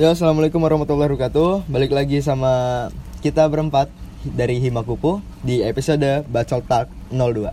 [0.00, 1.68] Ya, assalamualaikum warahmatullahi wabarakatuh.
[1.68, 2.88] Balik lagi sama
[3.20, 3.92] kita berempat
[4.24, 7.52] dari Himakupu di episode Bacol Talk 02.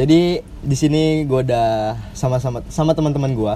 [0.00, 3.54] Jadi di sini gue udah sama-sama sama teman-teman gue.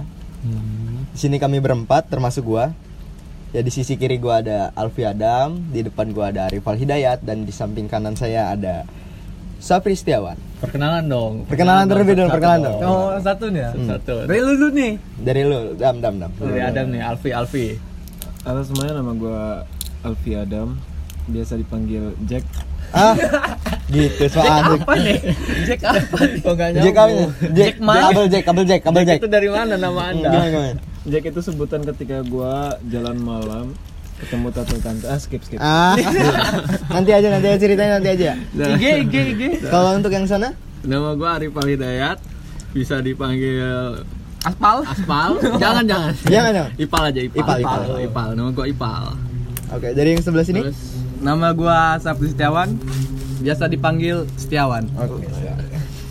[1.17, 2.65] Di sini kami berempat termasuk gue.
[3.57, 7.49] Ya di sisi kiri gue ada Alfi Adam, di depan gue ada Arifal Hidayat dan
[7.49, 8.85] di samping kanan saya ada
[9.57, 10.37] Sapri Setiawan.
[10.61, 11.49] Perkenalan dong.
[11.49, 12.77] Perkenalan terlebih dulu, perkenalan dong.
[12.85, 13.71] Oh, satu nih ya.
[13.97, 14.29] Satu.
[14.29, 14.93] Dari lu dulu nih.
[15.25, 16.29] Dari lu, dam dam dam.
[16.37, 17.67] Dari Adam nih, Alfi, Alfi.
[18.45, 19.41] Halo semuanya, nama gue
[20.05, 20.77] Alfi Adam
[21.25, 22.45] Biasa dipanggil Jack
[22.93, 23.17] Ah,
[23.89, 25.17] gitu soal Apa nih?
[25.65, 26.45] Jack apa nih?
[26.45, 27.25] Kok gak Jack apa ini?
[27.25, 28.03] Jack, Jack mana?
[28.05, 29.19] kabel Jack, kabel Jack, kabel Jack.
[29.25, 30.29] Itu dari mana nama anda?
[30.29, 30.96] Gimana gimana?
[31.07, 32.55] Jack itu sebutan ketika gue
[32.91, 33.67] jalan malam
[34.17, 35.95] Ketemu tato tante Ah skip skip Ah,
[36.95, 38.33] nanti aja, nanti aja ceritanya nanti aja.
[38.57, 39.43] IG, IG, IG.
[39.69, 42.19] Kalau untuk yang sana, Nama gue Arif Hidayat
[42.73, 44.03] Bisa dipanggil
[44.43, 44.83] Aspal?
[44.89, 45.31] Aspal?
[45.63, 46.13] jangan, jangan.
[46.27, 46.73] jangan jangan.
[46.81, 47.81] Ipal aja Ipal Ipal, Ipal.
[48.09, 48.29] Ipal.
[48.35, 49.05] Nama gue Ipal
[49.67, 50.63] Oke, dari yang sebelah sini.
[50.63, 50.79] Terus
[51.17, 52.77] Nama gua Sabtu Setiawan.
[53.41, 54.85] Biasa dipanggil Setiawan.
[54.95, 55.27] Oke.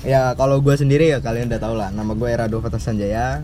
[0.06, 1.90] Ya kalau gue sendiri ya kalian udah tau lah.
[1.90, 3.42] Nama gue Erado Sanjaya.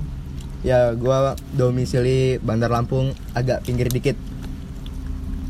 [0.61, 1.17] Ya gue
[1.57, 4.13] domisili Bandar Lampung agak pinggir dikit.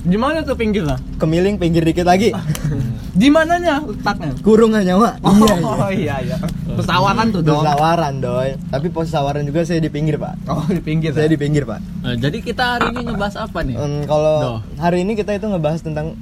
[0.02, 0.98] Di mana tuh pinggir lah?
[1.22, 2.34] Kemiling pinggir dikit lagi.
[3.22, 4.34] Di mananya letaknya?
[4.42, 5.20] Kurungan nyawa.
[5.22, 5.36] Iya.
[5.36, 5.56] iya.
[5.82, 6.38] Oh iya iya.
[6.73, 7.62] Pesawaran tuh dong.
[7.62, 8.50] Pesawaran doi.
[8.72, 10.34] Tapi pesawaran juga saya di pinggir pak.
[10.48, 11.12] Oh di pinggir.
[11.14, 11.36] Saya ya?
[11.36, 11.84] di pinggir pak.
[12.02, 13.76] Nah, Jadi kita hari ini ngebahas apa nih?
[13.76, 16.16] Hmm, kalau hari ini kita itu ngebahas tentang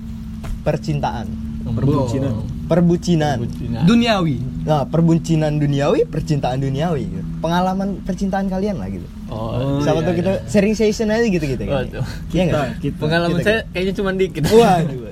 [0.66, 1.30] percintaan,
[1.70, 3.42] Perbucinan perbucinan.
[3.50, 3.82] Cina.
[3.82, 4.38] Duniawi.
[4.62, 7.04] Nah, perbucinan duniawi, percintaan duniawi.
[7.10, 7.24] gitu.
[7.42, 9.08] Pengalaman percintaan kalian lah gitu.
[9.30, 11.66] Oh, Sama tuh kita sharing session aja gitu gitu.
[11.66, 12.06] Waduh.
[12.30, 12.66] Iya nggak?
[12.80, 14.44] kita Pengalaman Kita- saya kayaknya cuma dikit.
[14.54, 15.10] Waduh.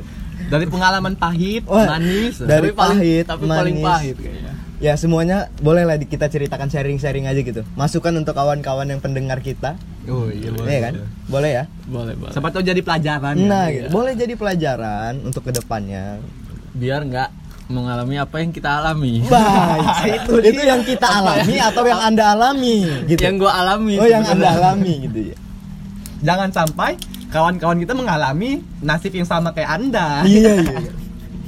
[0.48, 2.40] Dari pengalaman pahit, Wah, manis.
[2.40, 3.84] dari tapi paling, pahit, tapi paling manis.
[3.84, 4.52] pahit kayaknya.
[4.78, 7.66] Ya semuanya boleh lah di- kita ceritakan sharing-sharing aja gitu.
[7.74, 9.74] Masukan untuk kawan-kawan yang pendengar kita.
[10.06, 10.94] Oh iya Iya kan?
[11.28, 11.64] Boleh ya?
[11.84, 12.32] Boleh, boleh.
[12.32, 13.36] Siapa tahu jadi pelajaran.
[13.36, 13.76] Nah, ya.
[13.76, 13.88] gitu.
[13.92, 16.22] boleh jadi pelajaran untuk ke depannya.
[16.72, 17.30] Biar nggak
[17.68, 19.24] mengalami apa yang kita alami.
[19.32, 23.20] Baik, itu, itu yang kita alami atau yang anda alami gitu.
[23.20, 23.96] Yang gua alami.
[24.00, 25.38] oh yang anda alami gitu ya.
[26.24, 26.98] Jangan sampai
[27.30, 30.24] kawan-kawan kita mengalami nasib yang sama kayak Anda.
[30.26, 30.76] iya iya.
[30.82, 30.92] iya.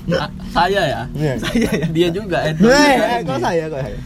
[0.09, 1.01] Nah, saya ya.
[1.13, 1.33] Iya.
[1.41, 1.87] Saya ya.
[1.89, 2.37] Dia juga.
[2.45, 3.99] Eh, eh, kok saya kok saya.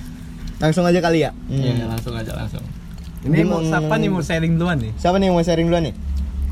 [0.59, 1.31] Langsung aja kali ya.
[1.51, 1.63] Hmm.
[1.63, 2.63] Iya, langsung aja langsung.
[3.23, 4.91] Ini mau siapa nih mau sharing duluan nih?
[4.99, 5.95] Siapa nih yang mau sharing duluan nih?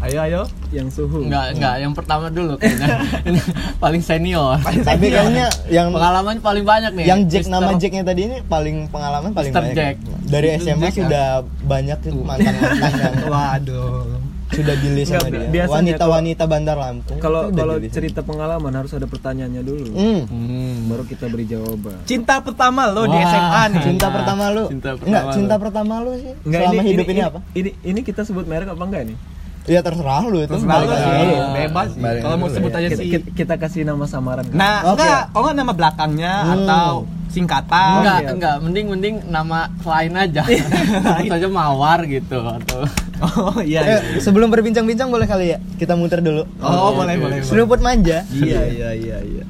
[0.01, 0.41] Ayo ayo.
[0.71, 3.05] Yang suhu Enggak, enggak, yang pertama dulu kayaknya.
[3.27, 3.39] Ini
[3.77, 4.57] paling senior.
[4.57, 7.05] Tapi kayaknya yang Pengalaman paling banyak nih.
[7.05, 9.61] yang Jack Mister- nama Jacknya tadi ini paling pengalaman paling Mr.
[9.61, 9.75] banyak.
[9.75, 9.95] Jack.
[10.23, 10.47] Dari.
[10.57, 11.27] SMA Jack, sudah
[11.61, 14.09] banyak mantan mantan yang Waduh.
[14.51, 15.47] sudah di sama dia.
[15.47, 17.17] biasanya Wanita-wanita Bandar Lampung.
[17.17, 20.21] Kalau kalau cerita pengalaman harus ada pertanyaannya dulu Hmm.
[20.25, 20.75] Hmm.
[20.87, 23.15] Baru kita beri jawaban Cinta pertama lo di.
[23.15, 23.81] SMA nih.
[23.85, 24.65] Cinta pertama lu?
[24.67, 26.33] Cinta pertama Enggak, cinta pertama lu sih.
[26.41, 27.39] Enggak, selama hidup ini, apa?
[27.53, 29.17] Ini, ini kita sebut merek apa enggak nih?
[29.63, 30.49] Ya terserah lu itu.
[30.49, 31.05] Terserah lu sih.
[31.05, 31.35] lu.
[31.53, 32.01] Bebas sih.
[32.01, 32.77] Kalau mau sebut ya.
[32.79, 33.07] aja sih.
[33.07, 34.57] kita, kita kasih nama samaran kan?
[34.57, 34.99] Nah, Oke.
[34.99, 36.53] enggak, kalau enggak nama belakangnya Hmm.
[36.57, 36.89] atau
[37.27, 37.93] singkatan.
[37.99, 38.31] Enggak, Oke.
[38.33, 40.41] enggak, mending mending nama lain aja.
[40.43, 42.81] Sebut aja Mawar gitu atau
[43.21, 43.85] Oh iya.
[43.85, 43.97] Eh, iya.
[44.17, 46.41] sebelum berbincang-bincang boleh kali ya kita muter dulu.
[46.57, 47.37] Oh, boleh boleh.
[47.37, 47.45] boleh.
[47.45, 48.25] Seruput manja.
[48.27, 49.45] Iya iya iya iya.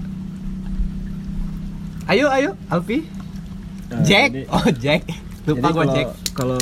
[2.06, 3.08] Ayo ayo, Alfi.
[3.88, 4.30] Nah, Jack.
[4.30, 5.02] jadi- Oh, Jack.
[5.42, 6.08] Lupa gua Jack.
[6.34, 6.60] kalau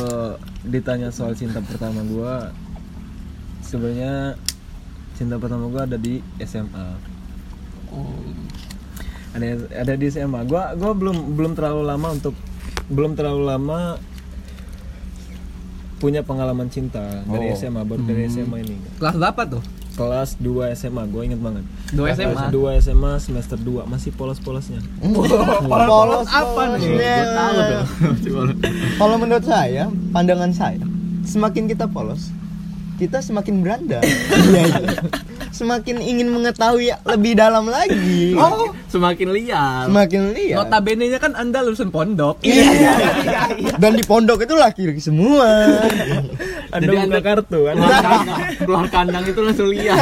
[0.62, 2.54] ditanya soal cinta pertama gua
[3.70, 4.34] sebenarnya
[5.14, 6.88] cinta pertama gua ada di SMA.
[9.38, 9.46] Ada
[9.86, 10.42] ada di SMA.
[10.50, 12.34] Gua gua belum belum terlalu lama untuk
[12.90, 14.02] belum terlalu lama
[16.00, 17.60] punya pengalaman cinta dari Oh.
[17.60, 18.76] SMA baru dari SMA ini.
[18.98, 19.64] Kelas berapa tuh?
[20.00, 21.68] Kelas 2 SMA, gue inget banget.
[21.92, 22.56] Dua Kelas SMA.
[22.56, 24.80] 2 SMA semester 2 masih polos-polosnya.
[25.68, 26.96] Polos apa nih?
[26.96, 27.84] Gua tahu tuh.
[28.96, 30.80] Kalau menurut saya, pandangan saya,
[31.28, 32.32] semakin kita polos,
[33.00, 34.04] kita semakin beranda.
[34.04, 35.00] Iya, iya.
[35.50, 38.36] Semakin ingin mengetahui lebih dalam lagi.
[38.36, 39.88] Oh, Semakin liar.
[39.88, 40.56] Semakin lihat.
[40.62, 42.44] notabene-nya kan Anda lulusan pondok.
[42.44, 42.68] Iya.
[43.76, 45.48] Dan di pondok itu laki-laki semua.
[46.70, 47.76] Anda Jadi buka Anda- kartu kan?
[47.76, 48.22] Keluar kandang,
[48.60, 49.98] keluar kandang itu langsung liar.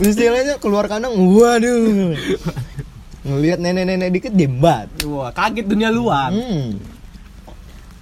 [0.00, 2.16] Istilahnya keluar kandang, waduh.
[3.22, 4.90] Ngelihat nenek-nenek dikit debat.
[5.04, 6.32] Wah, kaget dunia luar.
[6.32, 6.82] Hmm.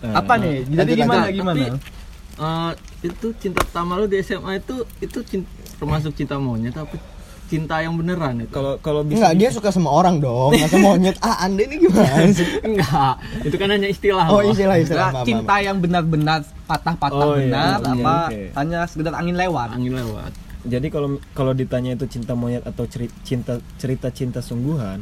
[0.00, 0.64] Apa nih?
[0.64, 1.36] Jadi Lanjut, gimana lanjut.
[1.36, 1.58] gimana?
[1.60, 1.98] Tapi,
[2.40, 7.00] Eh, itu cinta pertama lu di SMA itu itu cinta, termasuk cinta monyet tapi
[7.46, 8.52] cinta yang beneran itu.
[8.52, 11.18] Kalau kalau bisa Enggak, dia suka sama orang dong, masa monyet.
[11.18, 12.46] Ah, Anda ini gimana sih?
[12.62, 14.26] Enggak, itu kan hanya istilah.
[14.28, 15.10] Oh, istilah istilah.
[15.10, 17.42] Enggak, cinta yang benar-benar patah-patah Oh, iya.
[17.42, 18.40] benar Oke, apa oke.
[18.54, 19.68] hanya sekedar angin lewat.
[19.72, 20.32] angin lewat.
[20.60, 25.00] jadi kalau kalau ditanya itu cinta monyet atau ceri- cinta cerita cinta sungguhan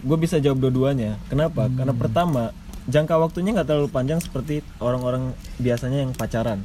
[0.00, 2.42] gue bisa jawab dua-duanya kenapa karena pertama
[2.86, 6.64] jangka waktunya nggak terlalu panjang seperti orang-orang biasanya yang pacaran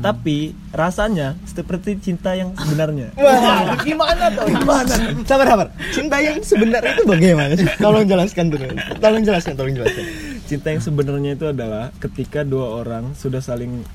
[0.00, 4.46] tapi rasanya seperti cinta yang sebenarnya Wah, gimana tuh?
[4.48, 4.94] Gimana?
[5.26, 5.68] Sabar, sabar.
[5.92, 7.68] Cinta yang sebenarnya itu bagaimana sih?
[7.76, 8.66] Tolong jelaskan dulu.
[8.96, 10.04] Tolong jelaskan, tolong jelaskan.
[10.48, 13.86] cinta yang sebenarnya itu adalah ketika dua orang sudah saling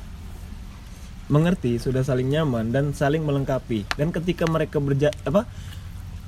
[1.27, 3.83] mengerti, sudah saling nyaman dan saling melengkapi.
[3.97, 5.49] Dan ketika mereka berja apa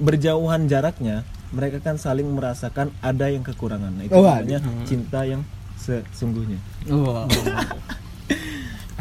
[0.02, 1.22] berjauhan jaraknya,
[1.54, 3.94] mereka kan saling merasakan ada yang kekurangan.
[3.94, 5.46] Nah, itu Wah, namanya cinta yang
[5.80, 6.60] sesungguhnya.
[6.92, 7.30] Wah.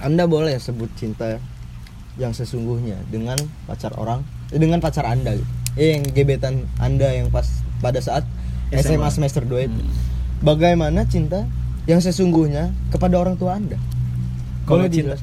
[0.01, 1.41] Anda boleh sebut cinta
[2.17, 3.37] yang sesungguhnya dengan
[3.69, 5.49] pacar orang, eh, dengan pacar Anda gitu.
[5.77, 8.25] Eh, yang gebetan Anda yang pas pada saat
[8.73, 9.09] SMA, SMA.
[9.13, 9.81] semester 2 itu.
[10.41, 11.45] Bagaimana cinta
[11.85, 13.77] yang sesungguhnya kepada orang tua Anda?
[14.67, 15.21] Kalau Boleh cinta-?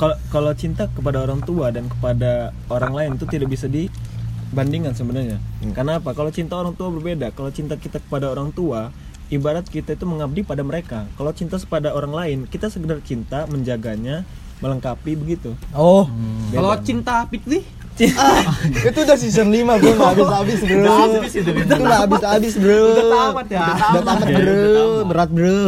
[0.00, 5.36] Kalau kalau cinta kepada orang tua dan kepada orang lain itu tidak bisa dibandingkan sebenarnya.
[5.76, 6.16] Karena apa?
[6.16, 7.30] Kalau cinta orang tua berbeda.
[7.36, 8.88] Kalau cinta kita kepada orang tua,
[9.30, 11.06] ibarat kita itu mengabdi pada mereka.
[11.14, 14.26] Kalau cinta kepada orang lain, kita sekedar cinta, menjaganya,
[14.58, 15.54] melengkapi begitu.
[15.72, 16.10] Oh,
[16.52, 17.64] Kalau cinta Pitwi
[18.16, 20.80] ah, itu udah season 5 bro, nggak habis-habis bro.
[20.80, 22.80] Udah habis itu, Itu nggak habis-habis bro.
[22.96, 23.66] Udah tamat ya.
[23.76, 25.60] Udah tamat bro, berat bro.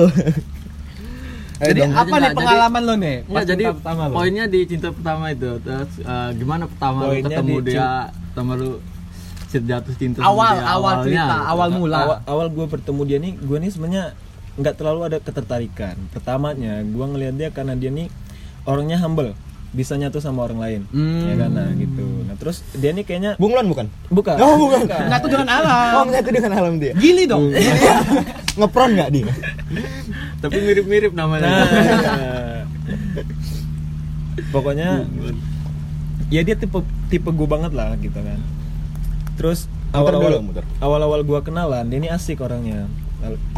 [1.62, 1.93] Eh, Jadi dong.
[1.94, 3.17] apa nih pengalaman lo nih?
[3.23, 4.15] Enggak, pas jadi pertama lo?
[4.19, 5.50] poinnya di cinta pertama itu.
[5.62, 8.70] Terus eh, gimana pertama lu Poinnya ketemu di dia, pertama lu
[9.55, 11.51] jatuh cinta sama awal dia, awal awalnya cerita, gitu.
[11.51, 11.99] awal mula.
[11.99, 14.05] Awal, awal gue bertemu dia nih, gue nih sebenarnya
[14.55, 15.97] nggak terlalu ada ketertarikan.
[16.09, 18.09] Pertamanya, gue ngeliat dia karena dia nih
[18.63, 19.33] orangnya humble,
[19.71, 21.25] bisa nyatu sama orang lain, Hmm.
[21.25, 21.51] ya kan?
[21.51, 22.05] Nah gitu.
[22.23, 23.87] Nah terus dia nih kayaknya Bunglon bukan?
[24.09, 24.37] bukan.
[24.39, 24.85] Oh, bukan.
[24.87, 26.05] Nyatu dengan Oh, alam.
[26.07, 26.93] menyatu dengan alam dia.
[26.95, 27.51] Gili dong.
[28.61, 29.29] Ngepron nggak dia?
[30.39, 31.49] Tapi mirip-mirip namanya.
[31.49, 32.59] Nah,
[34.53, 35.05] pokoknya
[36.29, 36.79] ya dia tipe
[37.09, 38.41] tipe gue banget lah gitu kan.
[39.43, 40.39] Terus awal-awal
[40.79, 42.87] awal-awal gue kenalan dia ini asik orangnya.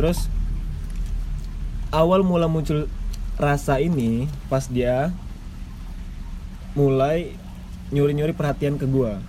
[0.00, 0.32] Terus
[1.92, 2.88] awal mula muncul
[3.36, 5.12] rasa ini pas dia
[6.72, 7.36] mulai
[7.92, 9.20] nyuri-nyuri perhatian ke gua.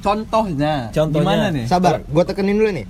[0.00, 0.88] Contohnya.
[0.94, 1.20] Contohnya.
[1.20, 1.66] Gimana nih?
[1.68, 2.86] Sabar, gua tekenin dulu nih.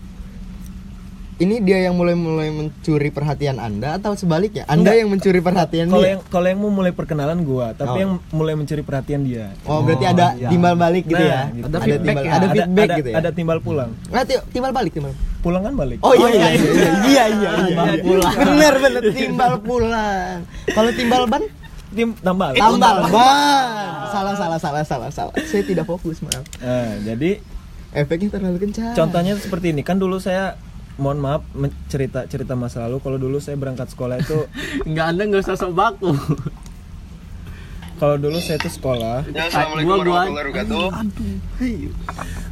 [1.42, 4.62] Ini dia yang mulai mulai mencuri perhatian Anda atau sebaliknya?
[4.64, 4.94] Anda Enggak.
[4.94, 6.10] yang mencuri perhatian Kalau dia?
[6.12, 7.98] yang kalau yang mau mulai perkenalan gua, tapi Oh.
[7.98, 9.50] yang mulai mencuri perhatian dia.
[9.64, 10.46] Oh, berarti Oh, ada iya.
[10.46, 11.40] timbal balik gitu Nah, ya?
[11.50, 11.66] gitu.
[11.66, 12.30] Ada feedback timbal, ya?
[12.32, 13.16] Ada feedback ada, gitu ya?
[13.18, 13.90] Ada timbal pulang.
[14.06, 15.12] Nah, ti- timbal balik, timbal.
[15.42, 15.98] Pulang kan balik.
[16.00, 17.50] Oh iya iya iya iya iya iya.
[17.74, 17.82] iya.
[18.00, 18.34] pulang.
[18.38, 20.36] Bener bener timbal pulang.
[20.68, 21.42] Kalau timbal ban?
[21.90, 22.54] Tim tambal.
[22.54, 23.66] Tambal ban.
[24.08, 25.34] Salah salah salah salah salah.
[25.42, 26.46] Saya tidak fokus maaf.
[26.56, 27.42] Nah, jadi
[27.90, 28.94] Efeknya terlalu kencang.
[28.94, 30.56] contohnya seperti ini kan dulu saya
[31.02, 34.46] mohon maaf men- cerita cerita masa lalu kalau dulu saya berangkat sekolah itu
[34.88, 36.14] Enggak Anda enggak usah sok baku.
[38.00, 40.86] kalau dulu saya tuh sekolah warahmatullahi wabarakatuh.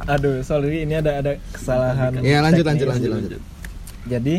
[0.05, 3.41] aduh sorry ini ada ada kesalahan Ya lanjut lanjut lanjut lanjut.
[4.05, 4.35] jadi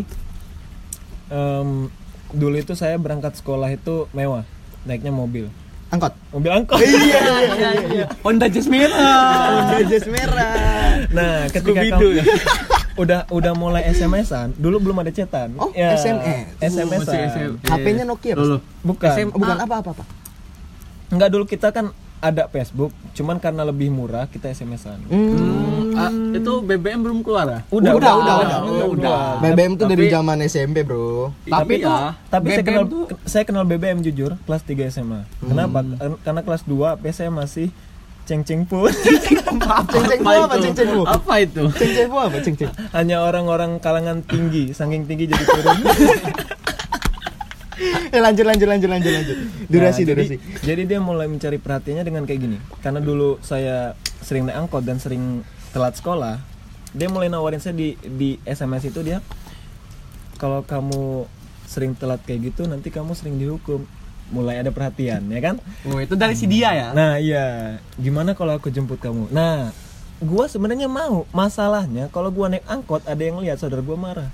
[1.28, 1.92] em,
[2.30, 4.48] dulu itu saya berangkat sekolah itu mewah
[4.82, 5.52] naiknya mobil
[5.90, 6.16] Angkot.
[6.32, 7.20] mobil angkot Iya iya
[7.92, 8.04] iya.
[8.24, 9.68] Honda Jazz merah.
[9.68, 11.04] Udah jas merah.
[11.12, 12.24] nah ketika kamu
[12.94, 16.60] udah udah mulai SMS-an dulu belum ada cetan Oh, Ya, SMS.
[16.60, 17.08] SMS.
[17.08, 17.50] SM.
[17.62, 18.34] HP-nya Nokia.
[18.34, 18.60] Dulu.
[18.82, 20.04] bukan Oh, bukan apa apa apa.
[21.08, 25.02] Enggak dulu kita kan ada Facebook, cuman karena lebih murah kita SMS-an.
[25.04, 25.90] Hmm.
[25.92, 27.60] Ah, itu BBM belum keluar ya?
[27.68, 28.86] Udah, Udah, udah, udah, udah, udah.
[28.86, 29.20] udah.
[29.42, 31.34] BBM tuh dari zaman SMP, Bro.
[31.42, 34.86] Tapi Tapi tuh ya, Tapi saya BBM kenal tuh- saya kenal BBM jujur kelas 3
[34.88, 35.26] SMA.
[35.36, 35.82] Kenapa?
[36.22, 37.74] Karena kelas 2 HP saya masih
[38.26, 38.88] ceng-ceng pun.
[38.88, 40.62] Ceng-ceng bu apa itu?
[40.64, 41.02] ceng-ceng bu?
[41.06, 41.62] Apa itu?
[41.74, 42.70] Ceng-ceng bu apa ceng-ceng?
[42.94, 45.78] Hanya orang-orang kalangan tinggi, saking tinggi jadi turun.
[48.12, 49.36] Ya lanjut lanjut lanjut lanjut lanjut.
[49.72, 50.36] Durasi Nah, durasi.
[50.36, 52.58] Jadi, jadi dia mulai mencari perhatiannya dengan kayak gini.
[52.84, 55.40] Karena dulu saya sering naik angkot dan sering
[55.72, 56.36] telat sekolah,
[56.92, 59.24] dia mulai nawarin saya di di SMS itu dia
[60.36, 61.24] kalau kamu
[61.64, 63.88] sering telat kayak gitu nanti kamu sering dihukum.
[64.30, 65.58] Mulai ada perhatian, ya kan?
[65.82, 66.88] Oh, itu dari si dia ya.
[66.92, 67.76] Nah, iya.
[67.98, 69.28] Gimana kalau aku jemput kamu?
[69.32, 69.74] Nah,
[70.20, 71.26] gua sebenarnya mau.
[71.34, 74.30] Masalahnya kalau gua naik angkot ada yang lihat saudara gua marah.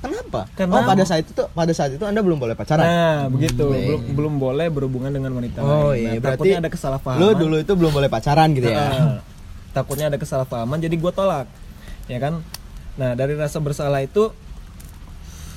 [0.00, 0.44] Kenapa?
[0.52, 2.84] Karena- oh pada saat itu tuh pada saat itu Anda belum boleh pacaran.
[2.84, 3.64] Nah, begitu.
[3.66, 3.80] Hmm.
[3.88, 6.04] Belum belum boleh berhubungan dengan wanita Oh lain.
[6.04, 7.20] iya, Nah, berarti takutnya ada kesalahpahaman.
[7.24, 8.76] Lu dulu itu belum boleh pacaran gitu ya.
[8.80, 9.18] Nah,
[9.74, 11.50] takutnya ada kesalahpahaman jadi gue tolak
[12.06, 12.46] ya kan
[12.94, 14.30] nah dari rasa bersalah itu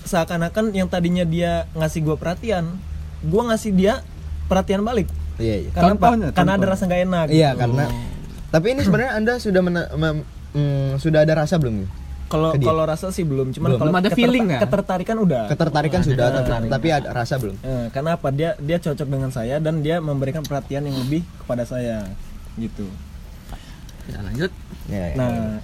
[0.10, 2.82] seakan-akan yang tadinya dia ngasih gue perhatian
[3.28, 3.94] gue ngasih dia
[4.46, 5.70] perhatian balik Iya iya.
[5.70, 5.94] karena?
[5.94, 7.60] Contohnya, karena ada rasa nggak enak Iya gitu.
[7.60, 7.86] karena
[8.48, 11.90] tapi ini sebenarnya Anda sudah mena- mem- mm, sudah ada rasa belum nih?
[12.28, 14.60] kalau kalau rasa sih belum cuman kalau ada keterta- feeling ya?
[14.60, 16.72] ketertarikan udah Ketertarikan sudah tapi, ketertarikan.
[16.74, 17.56] tapi ada rasa belum?
[17.58, 21.64] Eh, karena apa dia dia cocok dengan saya dan dia memberikan perhatian yang lebih kepada
[21.64, 22.04] saya
[22.56, 22.88] gitu
[24.06, 24.52] Ya lanjut.
[24.88, 25.16] Ya, ya.
[25.16, 25.60] nah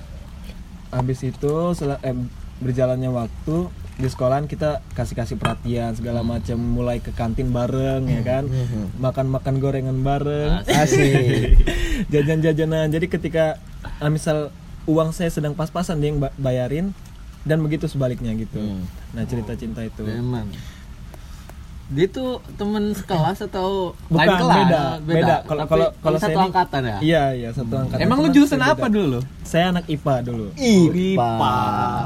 [0.89, 2.15] habis itu sel- eh,
[2.59, 8.21] berjalannya waktu di sekolahan kita kasih kasih perhatian segala macam mulai ke kantin bareng ya
[8.21, 8.43] kan?
[8.97, 10.65] Makan makan gorengan bareng.
[10.65, 11.61] Asik.
[12.09, 12.89] jajan-jajanan.
[12.89, 13.61] Jadi ketika
[14.01, 14.49] ah, misal
[14.83, 16.91] uang saya sedang pas-pasan dia yang ba- bayarin
[17.43, 18.57] dan begitu sebaliknya gitu.
[18.57, 18.83] Hmm.
[19.13, 20.03] nah cerita cinta itu.
[20.03, 20.47] Emang.
[21.85, 24.55] Dia tuh temen sekelas atau bukan lain kelas?
[24.57, 26.97] beda beda kalau kalau kalau satu saya ini- angkatan ya.
[27.01, 28.95] iya iya satu angkatan Emang lu jurusan apa beda.
[28.95, 29.19] dulu?
[29.43, 31.53] saya anak IPA dulu IPA.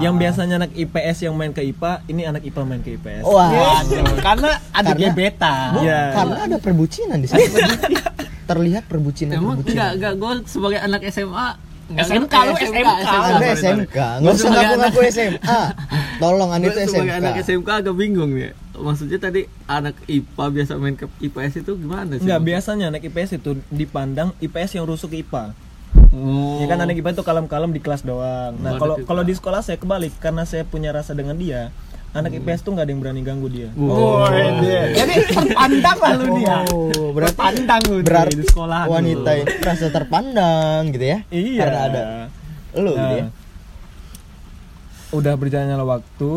[0.01, 3.48] yang biasanya anak IPS yang main ke IPA ini anak IPA main ke IPS Wah.
[4.19, 5.67] Karena ada Karena- gebetan.
[5.69, 6.01] Bu, Iya.
[6.12, 7.46] Karena ada perbucinan di sini.
[8.50, 9.89] Terlihat perbucinan Emang enggak perbucinan.
[9.93, 11.48] enggak gue sebagai anak SMA
[11.88, 12.84] SMK, lu SMK.
[13.07, 13.86] Anda SMK, sorry.
[13.88, 15.60] nggak Gua usah sebagai ngaku-ngaku SMA.
[16.17, 17.22] Tolong Anda itu sebagai SMK.
[17.22, 18.51] anak SMK agak bingung nih.
[18.77, 22.24] Maksudnya tadi anak IPA biasa main ke IPS itu gimana sih?
[22.24, 25.57] Enggak, biasanya anak IPS itu dipandang IPS yang rusuk ke IPA.
[26.10, 26.62] Oh.
[26.62, 28.53] Ya kan anak IPA itu kalem-kalem di kelas doang.
[28.57, 31.74] Nah, Oh, kalau kalau di sekolah saya kebalik karena saya punya rasa dengan dia.
[32.15, 33.69] Anak IPS tuh nggak ada yang berani ganggu dia.
[33.75, 36.55] Oh, Jadi terpandang lah lu dia.
[36.72, 38.81] Oh, berarti Terpandang lu berarti di sekolah.
[38.88, 41.17] wanita ini merasa terpandang gitu ya?
[41.29, 41.60] Iya.
[41.62, 42.01] Karena ada
[42.74, 43.25] lu gitu ya.
[43.25, 43.31] Nah,
[45.07, 46.31] Udah berjalannya waktu,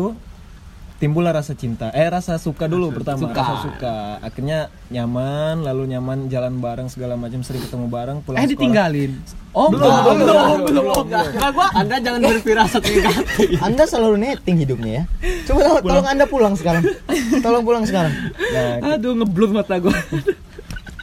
[1.01, 1.89] timbullah rasa cinta.
[1.91, 3.41] Eh rasa suka dulu pertama, suka.
[3.41, 3.95] rasa suka.
[4.21, 8.53] Akhirnya nyaman, lalu nyaman jalan bareng segala macam, sering ketemu bareng, pulang Eh sekolah.
[8.53, 9.11] ditinggalin.
[9.51, 13.59] Oh, Belum, belum, belum, belum, belum, gua Anda jangan berfirasat negatif.
[13.59, 15.03] Anda selalu netting hidupnya ya.
[15.43, 16.83] Coba tolong, tolong Anda pulang sekarang.
[17.43, 18.13] Tolong pulang sekarang.
[18.53, 19.91] Nah, aduh ngeblur mata gua.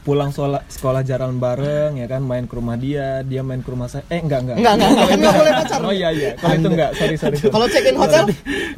[0.09, 3.87] Pulang sekolah sekolah jalan bareng ya kan main ke rumah dia dia main ke rumah
[3.87, 5.83] saya eh enggak enggak Enggak, enggak, enggak, enggak boleh pacaran.
[5.83, 7.53] oh iya iya kalau itu enggak sorry sorry, sorry.
[7.53, 8.23] Kalau check in hotel?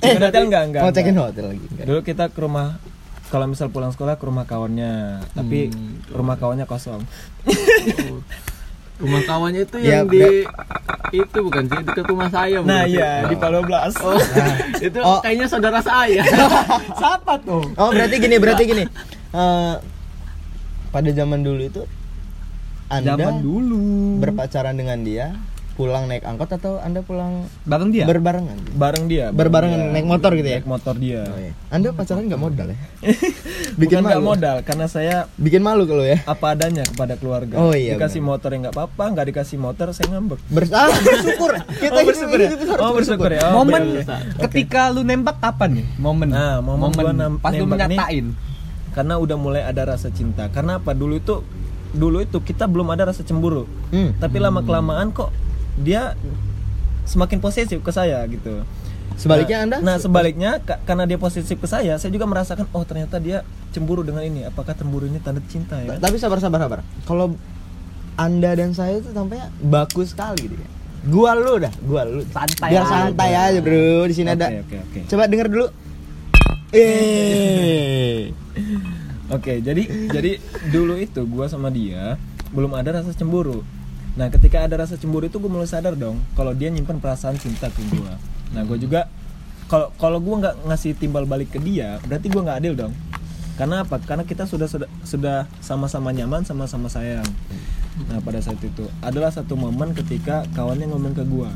[0.02, 1.66] In hotel enggak enggak Mau check in hotel lagi.
[1.68, 1.86] enggak.
[1.86, 2.66] dulu kita ke rumah
[3.24, 4.92] kalau misal pulang sekolah ke rumah kawannya
[5.32, 5.70] tapi
[6.10, 7.06] rumah kawannya kosong
[8.96, 10.44] Rumah kawannya itu Ya, yang di
[11.10, 12.60] itu bukan sih dekat rumah saya.
[12.60, 14.12] nah iya di Palu Blas Oh,
[14.82, 15.18] itu Oh.
[15.20, 16.20] kayaknya saudara saya.
[17.00, 17.64] Siapa tuh?
[17.74, 18.84] Oh, berarti gini, berarti gini.
[19.32, 19.74] Eh,
[20.90, 21.82] pada zaman dulu itu
[22.86, 24.18] Anda Zaman dulu.
[24.18, 25.38] berpacaran dengan dia,
[25.72, 28.02] pulang naik angkot atau Anda pulang Bareng dia.
[28.02, 28.58] berbarengan?
[28.68, 30.58] bareng dia Berbarengan naik motor gitu ya?
[30.58, 31.54] naik motor dia Oh, iya.
[31.70, 32.78] Anda pacaran nggak modal ya?
[33.80, 34.28] bukan nggak malu.
[34.28, 36.18] modal karena saya Bikin malu kalau ya.
[36.26, 40.10] apa adanya kepada keluarga Oh, iya, dikasih motor yang nggak apa-apa nggak dikasih motor saya
[40.10, 41.50] ngambek Ber ah, bersyukur.
[41.80, 44.02] Kita oh bersyukur ya hidup itu harus oh bersyukur ya Oh, Momen oke.
[44.44, 45.86] ketika lu nembak kapan nih?
[45.96, 46.28] Momen.
[46.28, 48.26] Nah, momen gua nam- pas lu nembak nih- menyatain.
[48.90, 51.42] Karena udah mulai ada rasa cinta karena apa dulu itu
[51.90, 54.14] dulu itu kita belum ada rasa cemburu Hmm.
[54.16, 55.30] tapi lama kelamaan kok
[55.76, 56.14] dia
[57.04, 58.62] semakin posesif ke saya gitu
[59.12, 59.76] Sebaliknya Anda?
[59.80, 64.00] nah sebaliknya ka- karena dia posesif ke saya saya juga merasakan oh ternyata dia cemburu
[64.00, 66.78] dengan ini apakah cemburu ini tanda cinta ya Tapi sabar sabar sabar.
[67.04, 67.34] Kalau
[68.16, 70.68] Anda dan saya itu tampaknya bagus sekali gitu ya.
[71.02, 72.20] Gua lu dah, gua lu.
[72.26, 74.04] Santai Biar santai aja, Bro.
[74.04, 74.46] Di sini oke ada.
[74.58, 75.66] oke oke Coba denger dulu.
[76.70, 78.32] Eh.
[79.30, 80.42] Oke, jadi jadi
[80.74, 82.18] dulu itu gua sama dia
[82.50, 83.62] belum ada rasa cemburu.
[84.18, 87.70] Nah, ketika ada rasa cemburu itu gue mulai sadar dong kalau dia nyimpan perasaan cinta
[87.70, 88.18] ke gua.
[88.50, 89.06] Nah, gue juga
[89.70, 92.92] kalau kalau gua nggak ngasih timbal balik ke dia, berarti gua nggak adil dong.
[93.54, 94.02] Karena apa?
[94.02, 94.66] Karena kita sudah
[95.06, 97.28] sudah sama-sama nyaman, sama-sama sayang.
[98.10, 101.54] Nah, pada saat itu adalah satu momen ketika kawannya ngomong ke gua.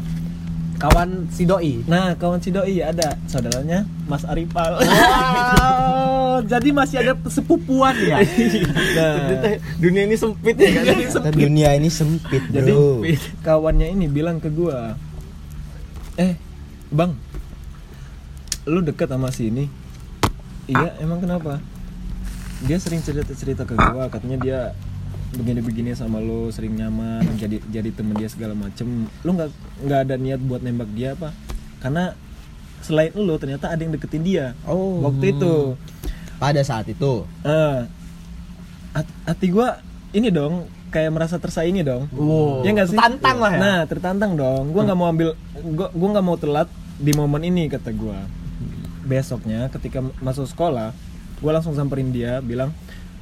[0.75, 1.87] Kawan si doi.
[1.87, 4.83] Nah, kawan si doi ada saudaranya Mas Arifal.
[4.83, 8.19] Wow, jadi masih ada sepupuan ya.
[8.99, 9.15] nah,
[9.79, 10.85] Dunia ini sempit ya kan?
[10.85, 13.07] Ternyata dunia ini sempit, Jadi Bro.
[13.47, 14.99] kawannya ini bilang ke gua,
[16.19, 16.35] eh
[16.91, 17.15] bang,
[18.67, 19.71] lu deket sama si ini?
[20.67, 21.61] Iya, emang kenapa?
[22.65, 24.61] Dia sering cerita cerita ke gua, katanya dia
[25.35, 29.11] begini-begini sama lu, sering nyaman, jadi jadi temen dia segala macem.
[29.27, 29.51] Lu nggak
[29.85, 31.35] nggak ada niat buat nembak dia apa?
[31.83, 32.15] Karena
[32.81, 34.47] selain lu ternyata ada yang deketin dia.
[34.65, 35.03] Oh.
[35.05, 35.75] Waktu itu,
[36.35, 37.25] Pada saat itu.
[38.95, 39.81] hat- hati gua
[40.15, 42.07] ini dong kayak merasa tersaingi dong.
[42.15, 42.63] Wow.
[42.63, 42.99] Ya nggak sih?
[42.99, 43.59] Tertantang lah ya.
[43.59, 44.71] Nah, tertantang dong.
[44.71, 45.35] Gua nggak mau ambil
[45.75, 46.69] gua gua nggak mau telat
[47.01, 48.23] di momen ini kata gua.
[49.05, 50.95] Besoknya ketika masuk sekolah,
[51.43, 52.71] gua langsung samperin dia bilang,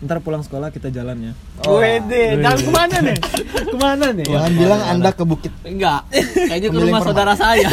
[0.03, 1.33] "Ntar pulang sekolah kita jalan ya."
[1.65, 3.17] Wede, dan ke mana nih?
[3.63, 4.27] Ke mana nih?
[4.27, 5.53] Jangan bilang Anda ke Bukit.
[5.63, 6.05] Enggak.
[6.11, 7.71] Kayaknya ke rumah saudara saya.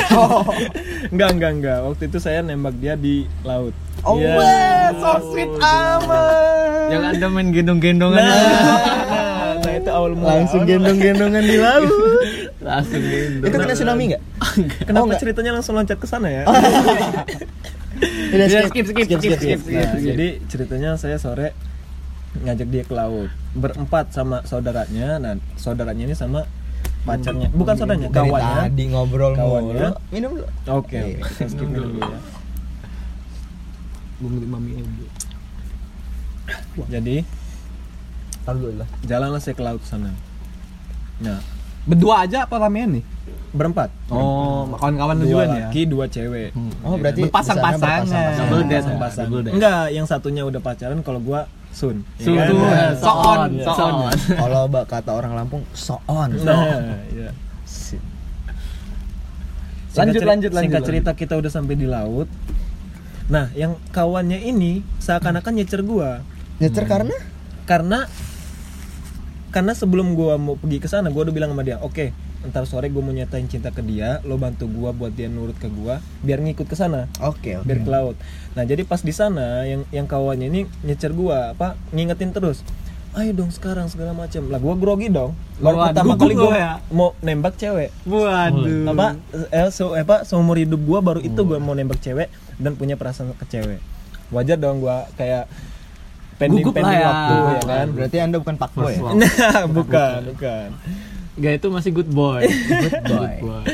[1.11, 1.79] enggak, enggak, enggak.
[1.83, 3.73] Waktu itu saya nembak dia di laut.
[3.99, 4.31] Oh, Iya.
[4.31, 6.87] weh, so sweet amat.
[6.87, 8.15] Yang ada main gendong-gendongan.
[8.15, 10.39] Nah, nah, nah, itu awal mula.
[10.39, 11.91] Langsung gendong-gendongan di laut.
[12.63, 13.43] Langsung gendong.
[13.43, 14.21] itu kena tsunami nggak?
[14.85, 15.19] Kenapa Oh, enggak.
[15.19, 16.43] ceritanya langsung loncat ke sana ya?
[18.29, 19.59] Udah, Ya, skip, skip, skip, skip, skip.
[19.67, 21.51] Nah, jadi ceritanya saya sore
[22.39, 26.45] ngajak dia ke laut berempat sama saudaranya nah saudaranya ini sama
[27.01, 29.87] pacarnya bukan saudaranya Dari kawannya tadi ngobrol Kawannya.
[29.87, 29.89] mulu.
[30.09, 30.45] Minum dulu.
[30.69, 32.19] oke oke kita skip dulu ya
[34.19, 34.83] lima mie
[36.87, 37.17] jadi
[38.39, 38.87] Taruh dulu lah.
[39.03, 40.11] jalanlah saya ke laut sana
[41.19, 41.39] nah
[41.81, 43.05] Berdua aja apa ramean nih?
[43.49, 45.67] berempat Oh, kawan-kawan lu dua juga nih ya.
[45.67, 46.49] laki dua cewek
[46.83, 48.05] Oh, berarti Berpasang-pasangan.
[48.05, 48.85] sana Double date.
[48.85, 49.25] berpasang-pasangan.
[49.25, 49.53] Double date.
[49.57, 52.01] enggak yang satunya udah pacaran kalau gua sun.
[52.19, 52.35] Sun.
[52.35, 52.47] kan?
[52.47, 52.59] Sun.
[52.59, 54.15] Nah, so on, so on.
[54.17, 56.33] Kalau bak kata orang Lampung, so on.
[56.41, 57.31] nah iya.
[59.89, 60.89] Lanjut, lanjut, lanjut, singkat lanjut.
[60.89, 62.29] cerita kita udah sampai di laut.
[63.29, 66.21] Nah yang kawannya ini seakan-akan nyecer gua.
[66.61, 67.15] Nyecer karena?
[67.65, 68.05] Karena
[69.49, 72.87] karena sebelum gua mau pergi ke sana gua udah bilang sama dia oke ntar sore
[72.87, 76.39] gua mau nyatain cinta ke dia lo bantu gua buat dia nurut ke gua biar
[76.39, 77.67] ngikut ke sana Oke, oke.
[77.67, 78.15] biar ke laut
[78.55, 82.63] nah jadi pas di sana yang yang kawannya ini nyecer gua apa ngingetin terus
[83.11, 86.71] ayo dong sekarang segala macam lah gua grogi dong baru Waduh, pertama kali gua ya?
[86.89, 88.87] mau nembak cewek Waduh.
[88.87, 89.05] apa
[89.51, 93.35] eh, so, apa seumur hidup gua baru itu gua mau nembak cewek dan punya perasaan
[93.35, 93.83] ke cewek
[94.31, 95.49] wajar dong gua kayak
[96.39, 97.07] pending Gugup lah pending ya.
[97.11, 99.01] waktu ya kan Berarti Anda bukan Pak Boy ya?
[99.19, 100.67] nah bukan bukan
[101.37, 102.41] Gak itu masih good boy.
[102.89, 103.33] Good boy.
[103.43, 103.65] boy.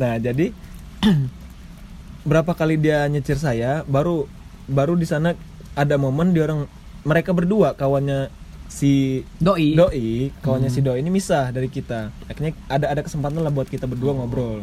[0.00, 0.54] nah jadi
[2.28, 4.30] berapa kali dia nyecir saya baru
[4.70, 5.34] baru di sana
[5.74, 6.70] ada momen di orang
[7.02, 8.30] mereka berdua kawannya
[8.70, 9.74] si Doi.
[9.74, 13.84] doi kawannya si doi ini misah dari kita akhirnya ada ada kesempatan lah buat kita
[13.84, 14.62] berdua ngobrol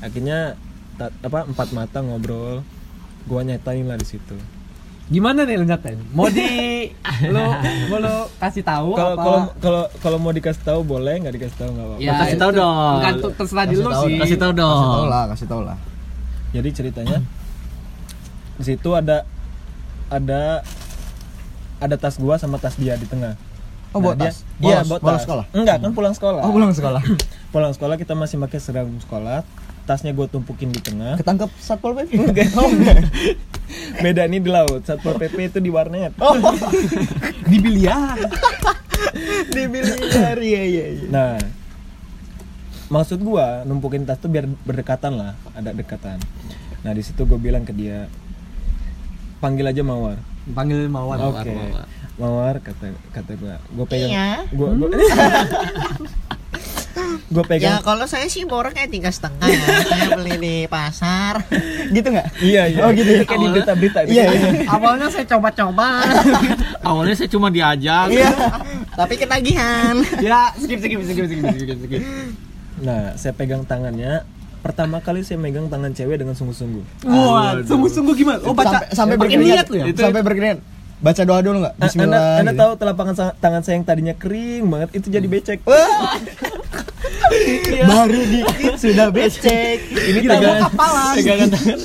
[0.00, 0.56] akhirnya
[0.96, 2.62] ta- apa empat mata ngobrol
[3.26, 4.38] gua nyatain lah di situ
[5.12, 6.00] Gimana nih lu nyatain?
[6.10, 6.88] Mau di
[7.28, 7.42] lu
[7.86, 9.20] mau lu kasih tahu kalau apa?
[9.20, 12.50] kalau kalau kalau mau dikasih tahu boleh nggak dikasih tahu nggak apa-apa Ya, Kasih tahu
[12.50, 12.96] dong.
[13.20, 14.16] Tuh terserah di Kasih lu tahu, sih.
[14.16, 15.06] Kasih tahu Kasih tau dong.
[15.06, 15.76] lah, kasih tau lah.
[16.50, 17.18] jadi ceritanya
[18.58, 19.24] di situ ada
[20.08, 20.60] ada
[21.78, 23.36] ada tas gua sama tas dia di tengah
[23.90, 24.40] Oh, bawa dia- tas?
[24.58, 25.44] iya bolos tas sekolah?
[25.52, 27.04] enggak kan pulang sekolah Oh, pulang sekolah.
[27.52, 29.44] pulang sekolah kita masih pakai seragam sekolah
[29.82, 32.16] tasnya gue tumpukin di tengah Ketangkep Satpol PP.
[32.16, 32.48] Enggak.
[33.96, 36.34] beda nih di laut satpol pp itu di warnet Oh.
[37.42, 38.18] Di biliar.
[39.48, 41.06] Di biliar, iya iya iya.
[41.06, 41.34] nah
[42.88, 46.16] maksud gua numpukin tas tuh biar berdekatan lah ada dekatan
[46.80, 48.06] nah di situ gue bilang ke dia
[49.38, 51.18] panggil aja mawar Panggil Mawar.
[51.24, 51.86] oke Mawar.
[52.16, 54.30] mawar kata kata gua gue pegang Iya.
[54.50, 54.88] gua gua,
[57.28, 59.64] gua pegang Ya kalau saya sih boroknya tiga setengah ya.
[59.82, 61.40] saya beli di pasar.
[61.96, 62.28] Gitu nggak?
[62.40, 63.22] iya iya Oh, gitu ya?
[63.24, 64.10] kayak di berita-berita itu.
[64.12, 64.48] Iya iya.
[64.74, 66.00] Awalnya saya coba-coba.
[66.88, 68.06] Awalnya saya cuma diajak.
[68.08, 68.30] Iya.
[68.92, 69.96] tapi ketagihan.
[70.20, 71.78] Ya, skip skip skip skip skip skip.
[71.80, 72.02] skip.
[72.80, 74.24] nah saya pegang tangannya
[74.58, 78.38] pertama kali saya megang tangan cewek dengan sungguh-sungguh Wah, sungguh-sungguh gimana?
[78.42, 79.84] Oh, baca sampai sampai berkeringat lu ya?
[79.92, 80.58] Sampai berkeringat.
[81.02, 81.74] Baca doa dulu nggak?
[81.74, 82.14] Ah, Bismillah.
[82.14, 82.60] anda, anda gitu.
[82.62, 83.04] tahu telapak
[83.36, 86.14] tangan saya yang tadinya kering banget itu jadi becek Wah.
[87.82, 89.82] Baru dikit sudah becek.
[89.90, 91.78] ini Kita pegangan tangan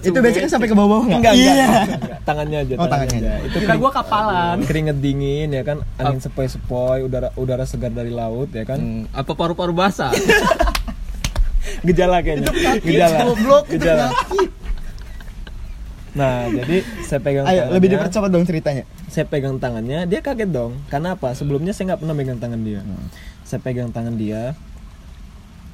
[0.00, 1.18] Itu beceknya sampai ke bawah nggak?
[1.18, 1.52] enggak, Iya.
[1.54, 2.18] enggak, enggak.
[2.24, 3.32] tangannya aja Oh, tangannya aja.
[3.46, 4.56] itu Kira gua kapalan.
[4.64, 9.32] keringet dingin ya kan angin sepoi-sepoi udara udara segar dari laut ya kan Hmm, apa
[9.32, 10.10] paru-paru basah?
[11.86, 13.18] gejala kayaknya gejala
[13.68, 14.06] gejala
[16.14, 18.84] nah jadi saya pegang Ayo tangannya, lebih dipercepat dong ceritanya.
[19.06, 22.80] saya pegang tangannya dia kaget dong karena apa sebelumnya saya nggak pernah pegang tangan dia
[22.80, 23.06] Hmm.
[23.42, 24.54] saya pegang tangan dia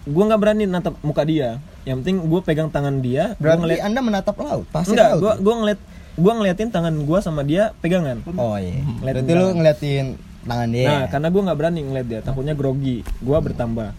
[0.02, 3.80] gue nggak berani natap muka dia yang penting gue pegang tangan dia gue Berarti ngeliat
[3.82, 5.20] Anda menatap laut, pasir enggak laut.
[5.20, 5.80] gue gue ngeliat
[6.12, 8.80] gue ngeliatin tangan gue sama dia pegangan Oh iya.
[8.98, 10.06] Ngeliatin Berarti lu ngeliatin
[10.42, 10.86] tangan dia.
[10.86, 13.92] nah karena gue nggak berani ngeliat dia takutnya grogi gue bertambah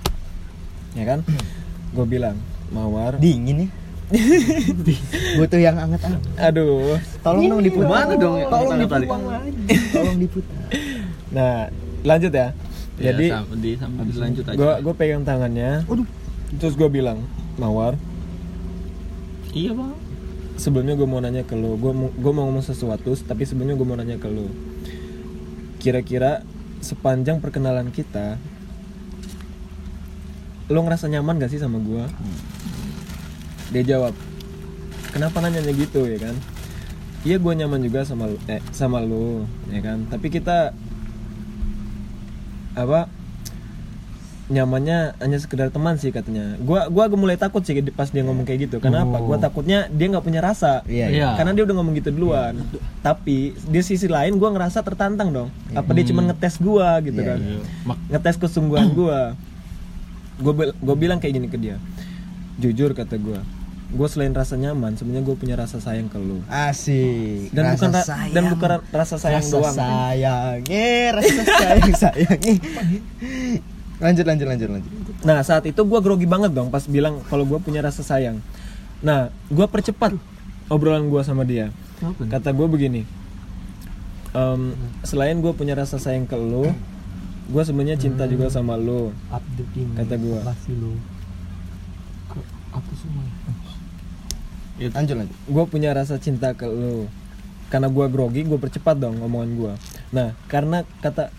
[0.92, 1.20] ya kan
[1.88, 2.36] gue bilang
[2.68, 3.70] mawar dingin ya.
[5.38, 6.22] Butuh yang anget-anget.
[6.38, 7.90] aduh Tolong dong diputar.
[7.90, 9.02] Mana dong Tolong diputar.
[9.92, 10.56] Tolong diputar.
[11.30, 11.72] nah
[12.02, 12.50] lanjut ya
[12.94, 14.54] Ya, jadi sam- di, sambil dilanjut aja.
[14.54, 15.82] gue gue pegang tangannya
[16.54, 17.24] terus gue bilang
[17.56, 17.98] mawar
[19.50, 19.96] Iya bang.
[20.54, 23.84] sebelumnya gue mau nanya ke lo gue mau gue mau ngomong sesuatu tapi sebelumnya gue
[23.84, 24.46] mau nanya ke lo
[25.78, 26.46] kira-kira
[26.78, 28.38] sepanjang perkenalan kita
[30.68, 32.06] lo ngerasa nyaman gak sih sama gue
[33.72, 34.14] dia jawab
[35.12, 36.36] kenapa nanyanya gitu ya kan?
[37.22, 40.08] Iya gue nyaman juga sama lo eh, sama lo ya kan?
[40.10, 40.74] Tapi kita
[42.72, 43.12] apa
[44.52, 46.60] nyamannya hanya sekedar teman sih katanya.
[46.60, 48.84] Gua gua agak mulai takut sih pas dia ngomong kayak gitu.
[48.84, 50.84] Karena apa gua takutnya dia nggak punya rasa.
[50.92, 51.16] Iya, iya.
[51.16, 51.30] Iya.
[51.40, 52.60] karena dia udah ngomong gitu duluan.
[53.00, 55.50] Tapi di sisi lain gua ngerasa tertantang dong.
[55.72, 57.40] Apa dia cuma ngetes gua gitu Iya, kan?
[57.40, 57.62] iya.
[58.12, 59.40] Ngetes kesungguhan gua.
[60.84, 61.80] Gua bilang kayak gini ke dia.
[62.60, 63.40] Jujur kata gua
[63.92, 67.52] gue selain rasa nyaman sebenarnya gue punya rasa sayang ke lu Asik.
[67.52, 68.32] dan Rasa bukan ra- sayang.
[68.32, 70.60] dan bukan ra- rasa sayang rasa doang sayang.
[70.66, 72.40] Eh, rasa sayang sayang.
[73.98, 74.92] lanjut lanjut lanjut lanjut.
[75.22, 78.40] nah saat itu gue grogi banget dong pas bilang kalau gue punya rasa sayang
[79.00, 80.16] nah gue percepat
[80.68, 81.70] obrolan gue sama dia
[82.26, 83.02] kata gue begini
[84.32, 84.62] "Em,
[85.02, 86.72] selain gue punya rasa sayang ke lu
[87.46, 89.12] gue sebenarnya cinta juga sama lu
[89.94, 90.40] kata gue
[94.90, 95.38] Lanjut lanjut.
[95.38, 97.06] gue punya rasa cinta ke lu.
[97.70, 99.74] Karena gue grogi gue percepat dong ngomongan gue
[100.12, 101.32] nah karena kata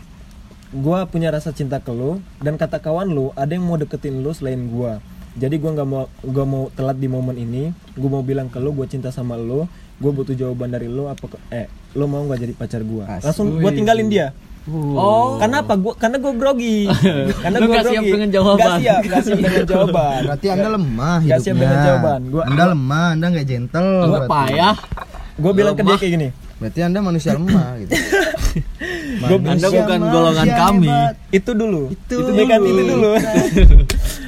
[0.72, 4.32] gue punya rasa cinta ke lu dan kata kawan lu ada yang mau deketin lu
[4.32, 4.92] selain gue
[5.32, 7.72] jadi gue nggak mau gue mau telat di momen ini.
[7.92, 9.64] Gue mau bilang ke lu gue cinta sama lu.
[9.96, 13.60] Gue butuh jawaban dari lu apa ke- eh lu mau nggak jadi pacar gue langsung
[13.60, 14.32] gue tinggalin dia
[14.64, 15.36] Oh.
[15.36, 16.86] karena apa gua karena gue grogi
[17.42, 18.62] karena gue nggak siap dengan jawaban.
[18.62, 21.62] Nggak siap nggak siap dengan jawaban Berarti anda lemah Nggak siap hidupnya.
[21.64, 22.20] dengan jawaban.
[22.28, 23.90] Gua- anda lemah, anda nggak gentle.
[24.06, 24.30] Berarti.
[24.30, 24.74] payah.
[25.32, 27.90] gue bilang ke dia kayak gini Berarti anda manusia lemah gitu.
[29.22, 30.88] Anda bukan golongan manusia kami.
[30.88, 31.14] hebat.
[31.30, 32.68] itu dulu Itu itu dekat dulu.
[32.70, 33.10] itu dulu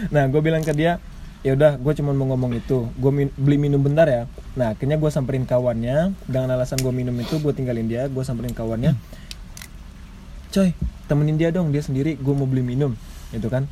[0.07, 1.01] nah gue bilang ke dia
[1.40, 5.11] ya udah gue cuma mau ngomong itu gue beli minum bentar ya nah akhirnya gue
[5.11, 8.97] samperin kawannya dengan alasan gue minum itu gue tinggalin dia gue samperin kawannya
[10.55, 10.71] coy
[11.11, 12.95] temenin dia dong dia sendiri gue mau beli minum
[13.35, 13.67] gitu kan.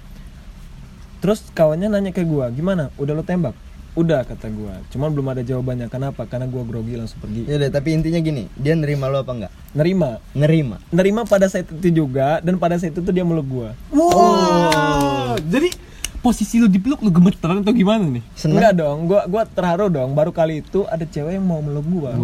[1.23, 2.91] Terus kawannya nanya ke gue gimana?
[2.99, 3.55] Udah lo tembak?
[3.95, 6.27] Udah kata gue cuman belum ada jawabannya kenapa?
[6.27, 7.47] Karena gue grogi langsung pergi.
[7.47, 9.53] Ya tapi intinya gini, dia nerima lo apa enggak?
[9.73, 10.19] nerima.
[10.35, 10.77] Nerima.
[10.91, 15.39] nerima pada saat itu juga dan pada saat itu tuh dia meluk gue Wow.
[15.39, 15.92] Jadi
[16.23, 18.23] posisi lu dipeluk lu gemeteran atau gimana nih?
[18.33, 18.57] Senang.
[18.57, 20.11] Enggak dong, gua gua terharu dong.
[20.13, 22.15] Baru kali itu ada cewek yang mau meluk gua.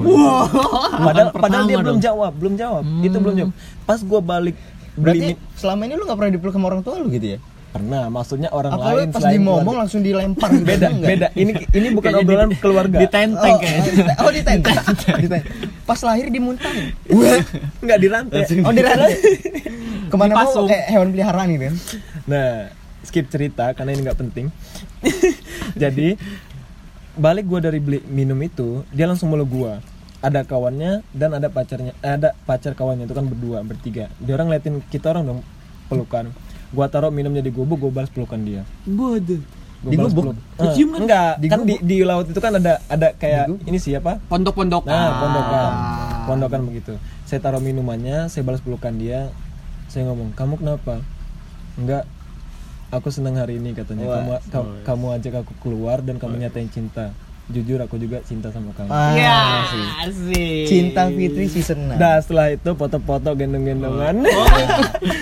[0.97, 2.83] Padahal padahal dia belum jawab, belum jawab.
[3.01, 3.53] Itu belum jawab.
[3.85, 4.55] Pas gua balik
[4.95, 7.41] beli Berarti mi- selama ini lu nggak pernah dipeluk sama orang tua lu gitu ya?
[7.69, 9.81] pernah, maksudnya orang Apa lu lain pas selain dimomong keluarga.
[9.85, 10.65] langsung dilempar gitu?
[10.65, 11.09] beda, Enggak?
[11.13, 11.27] beda.
[11.37, 12.97] Ini ini bukan obrolan keluarga.
[12.99, 14.15] Ditenteng Oh, kayaknya.
[14.19, 14.77] oh, ditenteng.
[14.97, 15.43] Ditenteng.
[15.85, 16.97] Pas lahir dimuntahin.
[17.79, 18.41] Enggak dirantai.
[18.65, 19.13] Oh, dirantai.
[20.09, 21.75] Ke mana mau kayak hewan peliharaan gitu kan?
[22.25, 22.53] Nah,
[23.09, 24.47] skip cerita karena ini nggak penting.
[25.83, 26.15] Jadi
[27.17, 29.73] balik gua dari beli minum itu, dia langsung meluk gua.
[30.19, 34.11] Ada kawannya dan ada pacarnya, eh, ada pacar kawannya itu kan berdua, bertiga.
[34.19, 35.41] Dia orang ngeliatin kita orang dong
[35.89, 36.35] pelukan.
[36.69, 38.63] Gua taruh minumnya di gubuk, gua balas pelukan dia.
[38.85, 39.41] Bodoh.
[39.79, 40.35] Gua Di gubuk?
[40.35, 40.37] peluk.
[40.59, 41.87] Eh, enggak, Di kan di, gubuk?
[41.87, 44.19] di laut itu kan ada ada kayak ini siapa?
[44.27, 44.85] Pondok-pondok.
[44.85, 45.73] Nah, pondokan.
[46.27, 46.93] Pondokan begitu.
[47.25, 49.31] Saya taruh minumannya, saya balas pelukan dia.
[49.87, 50.99] Saya ngomong, "Kamu kenapa?"
[51.79, 52.05] Enggak.
[52.91, 54.05] Aku senang hari ini katanya.
[54.07, 57.13] Wah, kamu ka- kamu ajak aku keluar dan kamu nyatain cinta.
[57.47, 58.89] Jujur aku juga cinta sama kamu.
[58.89, 59.39] Ah, Ya,
[60.03, 60.65] asik.
[60.65, 61.97] Cinta Fitri season 6.
[61.97, 64.21] Dah setelah itu foto-foto gendong-gendongan.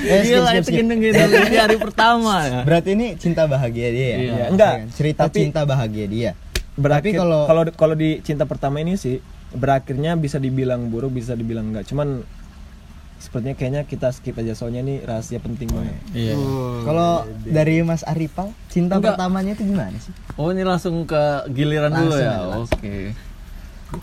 [0.07, 0.76] Eh, skip, Gila skip, itu skip.
[0.76, 2.61] gendeng-gendeng di hari pertama ya.
[2.62, 4.16] Berarti ini cinta bahagia dia ya?
[4.16, 4.44] Iya.
[4.48, 4.87] Enggak, kan?
[4.92, 6.31] Cerita tapi- cinta bahagia dia.
[6.74, 11.33] Berakhir Tapi kalau- kalau kalau di cinta pertama ini sih berakhirnya bisa dibilang buruk, bisa
[11.33, 11.83] dibilang enggak.
[11.85, 12.22] Cuman
[13.18, 15.96] sepertinya kayaknya kita skip aja soalnya ini rahasia penting banget.
[16.12, 16.35] Iya.
[16.83, 19.14] Kalau dari Mas Arifal, cinta Enggak.
[19.14, 20.12] pertamanya itu gimana sih?
[20.35, 22.31] Oh ini langsung ke giliran dulu Langsung ya.
[22.31, 22.79] aja, langsung.
[22.79, 22.96] Oke.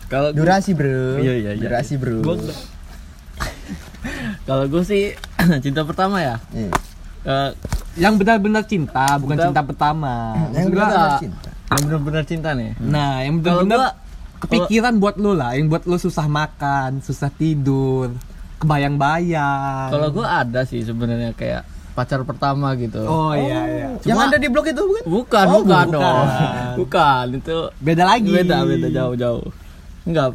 [0.07, 1.19] Kalau Durasi, Bro.
[1.19, 1.61] Iya, iya, iya.
[1.61, 2.21] Durasi, Bro.
[2.21, 2.39] Gua-
[4.43, 5.03] kalau gue sih
[5.63, 6.35] cinta pertama ya.
[6.51, 6.71] Iya.
[7.23, 7.49] Eh,
[7.95, 10.13] Yang benar-benar cinta, bukan Cinta- cinta pertama.
[10.49, 11.49] Yang Maksud gua- benar cinta.
[11.69, 12.71] yang benar-benar cinta nih.
[12.79, 13.95] Nah, yang Kalau benar-benar gua-
[14.41, 18.11] kepikiran buat lu lah, yang buat lu susah makan, susah tidur,
[18.63, 19.89] kebayang-bayang.
[19.89, 23.03] Kalau gue ada sih sebenarnya kayak pacar pertama gitu.
[23.03, 23.87] Oh iya iya.
[24.01, 25.03] Yang ada di blog itu bukan?
[25.05, 25.87] Bukan, Oh, bukan, bukan.
[25.91, 26.27] dong.
[26.79, 28.31] Bukan, itu Beda lagi.
[28.31, 29.45] Beda, beda jauh-jauh.
[30.03, 30.33] Enggak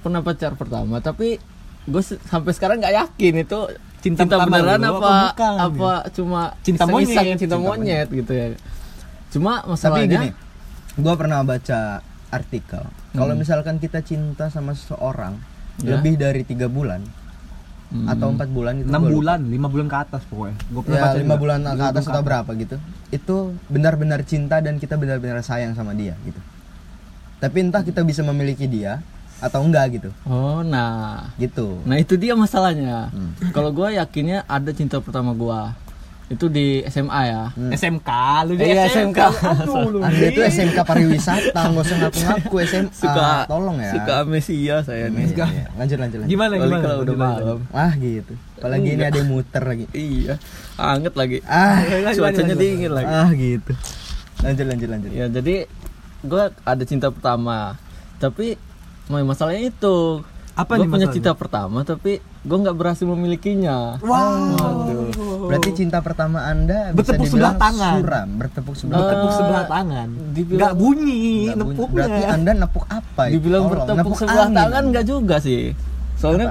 [0.00, 1.38] pernah pacar pertama, tapi
[1.82, 3.60] gue sampai sekarang nggak yakin itu
[3.96, 7.10] Cinta cinta, beneran apa apa bukan, apa cuma Cinta monyet.
[7.10, 8.46] cinta, Cinta monyet gitu ya.
[9.28, 10.28] Cuma Tapi masalahnya gini,
[10.96, 12.82] gua pernah baca artikel.
[13.10, 15.38] Kalau misalkan kita cinta sama seseorang
[15.76, 15.92] Ya.
[15.92, 17.04] lebih dari tiga bulan
[17.86, 18.10] Hmm.
[18.10, 19.14] atau empat bulan itu 6 gua lupa.
[19.14, 20.56] bulan, 5 bulan ke atas pokoknya.
[20.74, 22.76] Pernah ya lima bulan Lima ke atas atau berapa gitu
[23.14, 23.36] itu
[23.70, 26.40] benar-benar cinta dan kita benar-benar sayang sama dia gitu
[27.38, 28.98] tapi entah kita bisa memiliki dia
[29.38, 31.30] atau enggak gitu Oh, nah.
[31.36, 33.12] gitu Nah, itu dia masalahnya.
[33.12, 33.36] Hmm.
[33.52, 35.76] Kalau gue yakinnya ada cinta pertama gua.
[36.26, 37.42] Itu di SMA ya.
[37.54, 38.10] SMK,
[38.44, 39.14] lu di Iya, SMK.
[39.14, 39.20] SMK.
[39.62, 39.98] Aduh, lu.
[40.00, 45.30] anda itu SMK pariwisata nggak usah ngaku-ngaku SMA Suka tolong ya Suka amnesia saya nih.
[45.30, 45.64] Iya, iya.
[45.72, 46.82] lanjut lanjut lanjut Gimana gimana?
[46.82, 47.58] kalau udah malam.
[47.70, 50.34] ah gitu apalagi ini ada yang muter lagi Iya,
[50.74, 51.38] anget lagi.
[51.44, 51.78] ah
[52.10, 53.06] Cuacanya dingin lagi.
[53.06, 53.72] ah gitu
[54.38, 55.54] lanjut lanjut lanjut Ya jadi
[56.18, 57.78] gue ada cinta pertama,
[58.16, 58.58] tapi
[59.06, 61.14] mau masalahnya itu Apa gue nih punya masalahnya?
[61.14, 63.98] cinta pertama tapi gue nggak berhasil memilikinya.
[63.98, 64.54] Wow.
[64.54, 65.04] Waduh.
[65.46, 67.92] Berarti cinta pertama Anda bisa Bertepuk sebelah tangan.
[67.96, 70.08] suram, bertepuk sebelah Bertepuk sebelah tangan.
[70.30, 71.90] dibilang- Nggak bunyi nepuknya.
[71.92, 73.22] Berarti Anda nepuk apa?
[73.24, 73.32] itu?
[73.36, 74.56] Dibilang Tolong, bertepuk nepuk sebelah angin.
[74.56, 75.62] tangan nggak juga sih.
[76.16, 76.46] Soalnya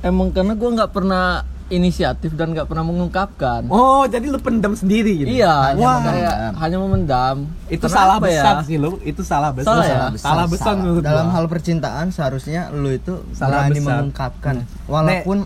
[0.00, 1.24] emang karena gue nggak pernah
[1.70, 3.64] inisiatif dan nggak pernah mengungkapkan.
[3.66, 5.30] Oh, jadi lu pendam sendiri gitu.
[5.30, 7.36] Iya, Hanya Wah, kayak hanya memendam.
[7.66, 8.66] Itu Karena salah apa besar ya?
[8.66, 8.90] sih lu.
[9.00, 9.70] Itu salah besar.
[9.72, 9.94] Salah ya?
[9.94, 11.00] Salah besar, salah besar Salah.
[11.00, 11.34] Dalam gua.
[11.34, 13.86] hal percintaan seharusnya lu itu Salah berani besar.
[13.96, 14.54] mengungkapkan
[14.84, 15.38] walaupun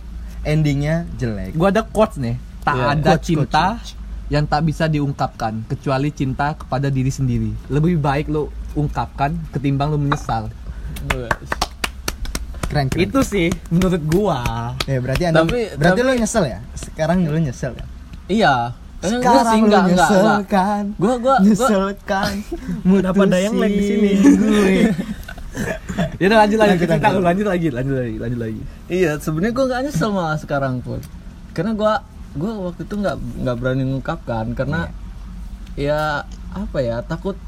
[0.42, 1.52] endingnya jelek.
[1.52, 2.36] Gua ada quotes nih.
[2.60, 2.84] Tak Iya.
[2.90, 3.92] ada Quotes, cinta quotes.
[4.26, 7.52] yang tak bisa diungkapkan kecuali cinta kepada diri sendiri.
[7.68, 10.48] Lebih baik lu ungkapkan ketimbang lu menyesal.
[12.74, 13.02] Keren, keren.
[13.06, 14.42] Itu sih menurut gua.
[14.82, 16.58] Ya, berarti Anda Tapi- berarti tapi- lu nyesel ya?
[16.74, 17.86] Sekarang lu nyesel ya?
[18.26, 18.54] Iya.
[18.98, 20.40] Sekarang sih, enggak, enggak, nyesel enggak.
[20.50, 20.84] kan?
[20.98, 22.32] Gua gua gua nyesel kan?
[22.82, 24.10] Kenapa ada yang lag di sini?
[24.42, 24.74] Gue.
[26.18, 27.22] Ya udah lanjut lagi cerita lanjut.
[27.22, 28.60] lanjut lagi, lanjut lagi, lanjut lagi.
[28.90, 30.98] Iya, sebenarnya gue nggak nyesel malah sekarang pun,
[31.54, 31.92] karena gue
[32.34, 34.90] gue waktu itu nggak nggak berani mengungkapkan karena
[35.78, 37.38] ya apa ya takut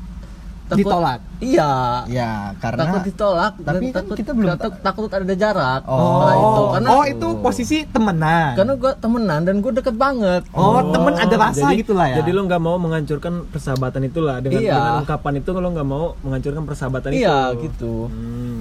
[0.66, 1.20] takut Ditolak.
[1.36, 1.72] Iya,
[2.08, 6.00] Ya, karena takut ditolak Tapi dan kan takut kita belum takut, takut ada jarak Oh.
[6.00, 8.50] setelah itu karena oh, itu posisi temenan.
[8.56, 12.16] karena gue temenan dan gue deket banget oh, temen ada rasa jadi, gitu lah ya.
[12.18, 14.74] Jadi lo nggak mau menghancurkan persahabatan itulah dengan, Iya.
[14.74, 17.20] dengan ungkapan itu lo nggak mau menghancurkan persahabatan itu.
[17.20, 18.55] iya gitu Hmm.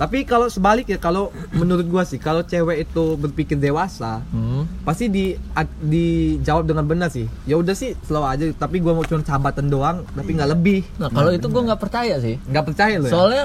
[0.00, 4.64] Tapi kalau sebalik ya, kalau menurut gua sih, kalau cewek itu berpikir dewasa, Hmm.
[4.80, 5.36] pasti di
[5.78, 7.28] dijawab dengan benar sih.
[7.44, 8.48] Ya udah sih, slow aja.
[8.50, 10.80] Tapi gua mau cuma sahabatan doang, tapi nggak lebih.
[10.96, 13.12] nah kalau itu gue nggak percaya sih Nggak percaya lo ya.
[13.12, 13.44] soalnya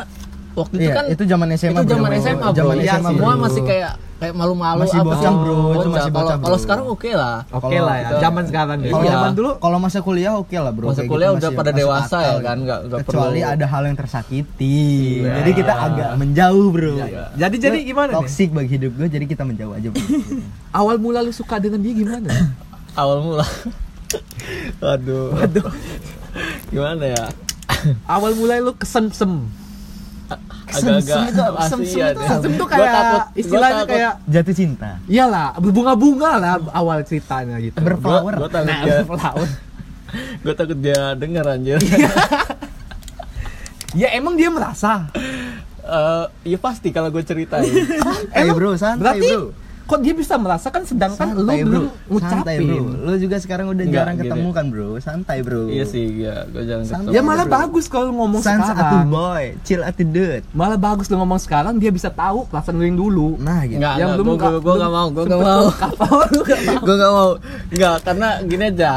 [0.56, 1.72] waktu itu Iya, kan itu zaman SMA.
[1.76, 2.18] itu zaman bro.
[2.18, 3.44] SMA bro Zaman Iya, SMA, semua bro.
[3.44, 5.52] masih kayak kayak malu-malu Masih apa bocah, bro.
[5.52, 6.46] Itu masih Kalau- bocah, bro.
[6.46, 8.90] kalau sekarang oke lah Oke lah ya, zaman sekarang ya.
[8.90, 9.12] Kalau Iya.
[9.14, 11.72] zaman dulu kalau masa kuliah oke lah bro Masa Kayak kuliah gitu udah masih pada
[11.74, 14.80] dewasa ya kan, nggak- nggak kecuali perlu- ada hal yang tersakiti
[15.20, 15.32] Iya.
[15.36, 16.94] jadi kita agak menjauh bro
[17.36, 18.16] Jadi jadi gimana nih?
[18.18, 20.00] toksik bagi hidup gue jadi kita menjauh aja bro
[20.80, 22.32] Awal mula lu suka dengan dia gimana?
[22.94, 23.44] awal mula
[24.80, 25.68] waduh waduh
[26.72, 27.26] gimana ya
[28.08, 29.46] Awal mulai lu kesem-sem.
[30.66, 31.22] Kesem-sem
[31.80, 32.28] Asia itu deh.
[32.28, 36.98] Kesem tuh Gua kayak takut, istilahnya gua takut- kayak jatuh cinta iyalah berbunga-bunga lah awal
[37.02, 37.78] ceritanya gitu.
[37.78, 39.48] berflower gua takut Nah, dia berflower.
[40.44, 41.80] gue takut dia denger anjir
[43.96, 45.08] Ya emang dia merasa.
[45.80, 47.64] Eh, ya pasti kalau gue ceritain
[48.34, 49.54] eh bro santai Berarti bro
[49.86, 53.06] kok dia bisa merasakan sedangkan lu santai belum bro santai bro ngucapin.
[53.06, 54.24] lu juga sekarang udah Enggak, jarang gini.
[54.26, 57.02] ketemu kan bro santai bro iya sih ya gue jangan Santai.
[57.04, 57.54] ketemu Ya malah Bro.
[57.56, 59.06] bagus kalau lu ngomong sans sekarang.
[59.08, 62.98] boy chill atu dude Malah bagus lu ngomong sekarang dia bisa tahu perasaan lu yang
[62.98, 63.38] dulu.
[63.38, 65.62] nah gitu Enggak, Yang enggak, belum gue nggak- gue belum gak mau, gue gak mau,
[66.26, 67.30] lu nggak gue gak mau,
[67.70, 68.94] enggak karena gini aja,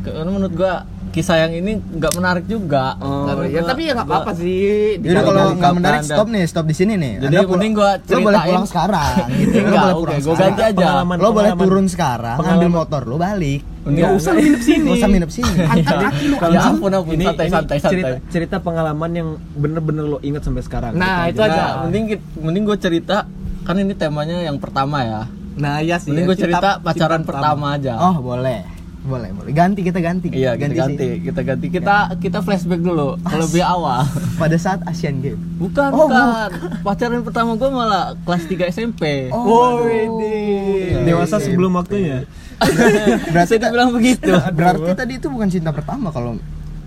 [0.00, 0.72] karena menurut gue
[1.10, 2.94] kisah yang ini nggak menarik juga.
[2.96, 4.96] Oh, Karena ya gua- tapi ya nggak gua- apa-apa sih.
[4.96, 6.10] Yaudah kalau nggak menarik Anda.
[6.12, 7.12] stop nih, stop di sini nih.
[7.16, 8.48] Jadi Anda pulang- mending gua Lo boleh ceritain.
[8.48, 9.50] pulang sekarang gitu.
[9.50, 10.38] Lo Enggak, boleh pulang gue sekarang.
[10.48, 10.76] ganti aja.
[10.80, 13.60] Pengalaman- Lo boleh turun sekarang, ngambil pengalaman- motor lo balik.
[13.80, 14.82] Enggak, usah nginep sini.
[14.82, 15.52] Nggak usah nginep sini.
[15.64, 16.36] Angkat kaki lu.
[16.46, 17.90] Ya ampun ampun, ini, santai ini santai santai.
[17.90, 20.92] cerita cerita pengalaman yang bener-bener lo ingat sampai sekarang.
[20.92, 21.50] Nah, Gitu itu aja.
[21.50, 21.64] aja.
[21.74, 22.04] Nah, mending
[22.36, 23.16] mending gue cerita
[23.62, 25.22] kan ini temanya yang pertama ya.
[25.52, 26.08] Nah, iya sih.
[26.08, 27.96] Mending gue Cinta- cerita pacaran pertama aja.
[27.98, 28.64] Oh boleh,
[29.00, 29.50] boleh, boleh.
[29.50, 30.28] Ganti kita ganti.
[30.28, 31.12] Iya, kita ganti, sih.
[31.22, 31.66] kita ganti.
[31.68, 34.04] Kita kita flashback dulu lebih awal.
[34.36, 35.40] Pada saat Asian Games.
[35.56, 36.50] Bukan, Oh, bukan.
[36.84, 39.28] Pacaran pertama gue malah kelas 3 SMP.
[39.30, 41.00] Oh, Iya.
[41.02, 42.28] Dewasa sebelum waktunya.
[43.32, 44.30] Berarti Saya dibilang begitu.
[44.58, 46.36] Berarti tadi itu bukan cinta pertama kalau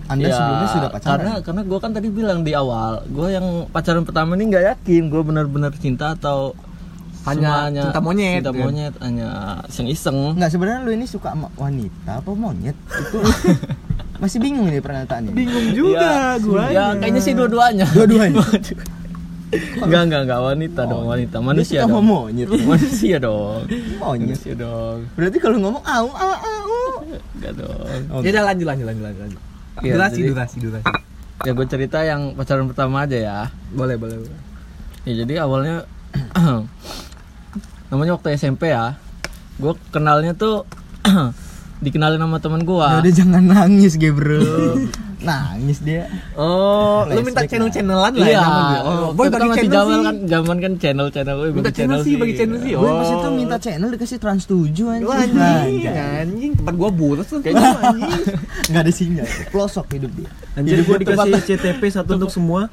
[0.06, 1.18] Anda Ya, sebelumnya sudah pacaran.
[1.18, 5.08] Karena karena gue kan tadi bilang di awal, gue yang pacaran pertama ini nggak yakin
[5.08, 6.54] gue benar-benar cinta atau
[7.24, 8.60] Hanya semuanya cinta monyet, cinta kan?
[8.60, 9.30] monyet, hanya
[9.66, 10.18] iseng-iseng.
[10.36, 12.76] Enggak sebenarnya lu ini suka sama wanita apa monyet?
[12.90, 13.18] Itu
[14.22, 15.32] masih bingung ini pernyataannya.
[15.32, 16.64] Bingung juga ya, gua.
[16.68, 17.88] Ya kayaknya sih dua-duanya.
[17.90, 18.44] Dua-duanya.
[19.54, 21.38] Enggak, enggak, enggak wanita dong, wanita.
[21.38, 22.02] Dia Manusia dong.
[22.02, 22.50] monyet.
[22.74, 23.62] Manusia dong.
[24.02, 24.34] Monyet.
[24.34, 24.98] Manusia dong.
[25.14, 27.06] Berarti kalau ngomong au au au.
[27.38, 28.02] Enggak dong.
[28.26, 29.22] Ya udah lanjut lanjut lanjut lanjut.
[29.22, 29.42] lanjut.
[29.80, 30.86] Iya, durasi, jadi- durasi, durasi.
[31.44, 33.38] Ya gue cerita yang pacaran pertama aja ya.
[33.70, 34.40] Boleh, boleh, boleh.
[35.04, 35.86] Ya jadi awalnya
[37.94, 38.98] namanya waktu SMP ya.
[39.62, 40.66] Gue kenalnya tuh
[41.86, 42.98] dikenalin sama teman gua.
[42.98, 44.42] Ya udah jangan nangis, Bro.
[45.24, 46.06] nangis dia.
[46.34, 48.48] Oh, lu minta Flashback channel-channelan lah Iya, ya.
[48.84, 50.04] Oh, boy Itu kan bagi masih channel zaman sih.
[50.04, 52.72] kan zaman kan channel channel Minta channel sih, bagi channel sih.
[52.74, 53.16] Gue pas Oh.
[53.16, 54.54] itu minta channel dikasih Trans 7
[54.86, 55.04] anjing.
[55.04, 58.12] Wah, anjing, anjing, tempat gua boros tuh kayaknya anjing.
[58.68, 59.26] Enggak ada sinyal.
[59.50, 60.30] Pelosok hidup dia.
[60.54, 62.68] Anjir gua dikasih CTP satu untuk semua.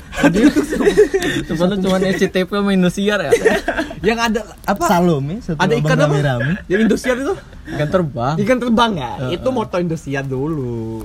[1.46, 3.32] Tempat lu cuma SCTV sama Indosiar ya.
[4.00, 4.84] Yang ada apa?
[4.86, 6.14] Salome satu Ada ikan apa?
[6.66, 7.34] Yang Indosiar itu?
[7.70, 8.34] Kan terbang.
[8.36, 9.12] Ikan terbang ya?
[9.30, 11.04] Itu moto Indosiar dulu.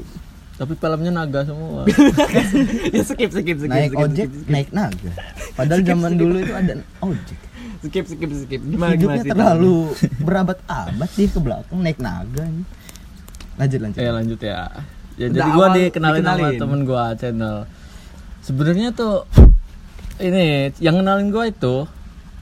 [0.56, 1.84] Tapi filmnya naga semua.
[2.96, 3.68] ya skip skip skip.
[3.68, 4.48] Naik skip, ojek, skip, skip.
[4.48, 5.12] naik naga.
[5.54, 7.40] Padahal zaman dulu itu ada ojek.
[7.84, 12.66] skip skip skip gimana hidupnya gimana terlalu berabad-abad dia ke belakang naik naga nih.
[13.56, 14.62] lanjut lanjut Ya lanjut ya.
[15.16, 17.58] Ya Udah jadi gua awal dikenalin, sama temen gua channel.
[18.42, 19.24] Sebenarnya tuh
[20.18, 21.76] ini yang kenalin gua itu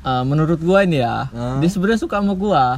[0.02, 1.58] eh, menurut gua ini ya, Ah.
[1.58, 2.78] dia sebenarnya suka sama gua.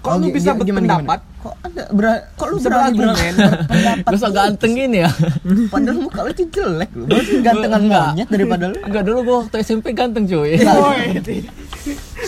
[0.00, 3.34] kok Oh, lu bisa gimana, berpendapat kok ada ber- kok lu berani berargumen?
[3.38, 5.10] berpendapat Gua so ganteng gini ya.
[5.72, 8.06] padahal muka lu tuh jelek lu berarti gantengan Enggak.
[8.10, 10.58] monyet daripada lu Enggak dulu gua waktu SMP ganteng cuy.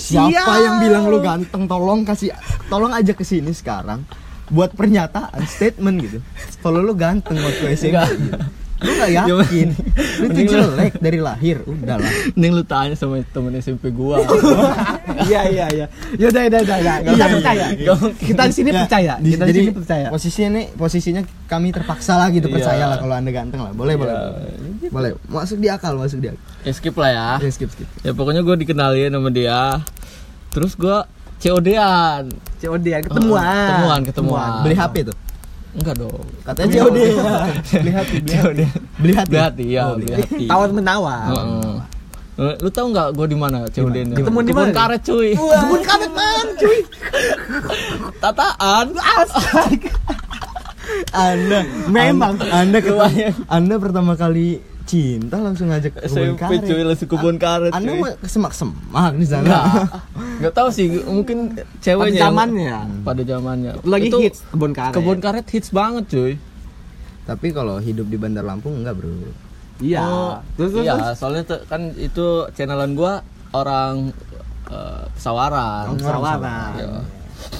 [0.00, 2.30] siapa yang bilang lu ganteng tolong kasih
[2.68, 4.06] tolong aja ke sini sekarang
[4.48, 6.18] buat pernyataan statement gitu
[6.58, 8.08] kalau lu ganteng waktu SMP Enggak.
[8.08, 8.38] gitu.
[8.78, 9.68] lu gak yakin
[10.20, 14.22] lu tuh jelek dari lahir udahlah Mending lu tanya sama temen SMP gua.
[15.24, 16.94] Iya iya iya yaudah yaudah yaudah yaudah.
[17.08, 17.66] kita percaya
[18.14, 22.28] kita di sini Ya, percaya kita di sini percaya posisinya nih posisinya kami terpaksa lah
[22.28, 22.54] gitu Iya.
[22.54, 24.90] percaya lah kalau anda ganteng lah boleh boleh Iya.
[24.90, 25.10] boleh.
[25.26, 27.26] masuk di akal masuk di akal ya skip lah ya.
[27.38, 29.80] ya skip skip Ya pokoknya gua dikenalin sama dia.
[30.48, 31.04] Terus gua
[31.38, 32.28] COD-an.
[32.58, 34.50] COD ya ketemuan Ketemuan, ketemuan.
[34.60, 35.16] beli HP tuh
[35.70, 36.26] Enggak dong.
[36.42, 36.98] katanya COD
[37.70, 38.64] beli hati beli hati
[38.98, 40.44] beli hati Beli hati ya, Oh, beli hati.
[40.46, 41.76] tawar menawar Heeh.
[42.38, 44.14] Lu tahu nggak gue di mana COD ini?
[44.14, 44.72] Ketemu di Kebun mana?
[44.72, 45.30] karet cuy.
[45.34, 46.78] kebun karet man cuy
[48.16, 48.86] Tataan.
[51.12, 52.34] anda Memang.
[52.40, 57.72] anda anda, anda pertama kali cinta langsung ngajak ke kebun karet cuy langsung kebun karet.
[57.72, 59.64] anda mau ke semak-semak di sana Enggak.
[60.38, 61.38] Enggak tahu sih, mungkin
[61.78, 62.08] ceweknya.
[62.14, 62.76] yang- zamannya.
[63.02, 63.72] Pada zamannya.
[63.82, 66.32] lagi Itu hits kebun karet Kebun karet hits banget cuy.
[67.24, 69.10] tapi kalau hidup di Bandar Lampung enggak bro
[69.80, 71.16] iya Oh, terus terus, iya, terus.
[71.16, 74.10] soalnya tuh kan itu channelan gua orang
[74.66, 75.94] eh, pesawaran.
[75.94, 76.72] Pesawaran.
[76.76, 77.00] Iya.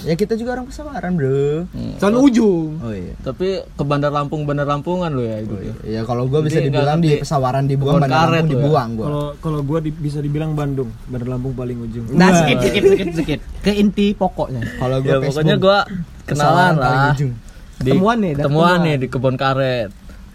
[0.01, 1.95] ya kita juga orang pesawaran bro Hmm.
[1.97, 5.73] Sono ujung oh iya Tapi ke Bandar Lampung, Bandar Lampungan lo ya hidupnya.
[5.81, 8.59] Ya kalau gua bisa Jadi dibilang di pesawaran dibuang kebun Bandar karet Lampung lu ya?
[8.59, 9.05] dibuang gua.
[9.05, 12.05] Kalau kalau gua di- bisa dibilang Bandung, Bandar Lampung paling ujung.
[12.11, 15.77] nah skip skip skip skip ke inti pokoknya Kalau gua Ya pokoknya Facebook, gua
[16.25, 17.11] kenalan lah.
[17.13, 17.31] ujung.
[17.77, 18.77] Di, Ketemuan nih, ketemuan.
[18.83, 19.89] nih di kebun karet.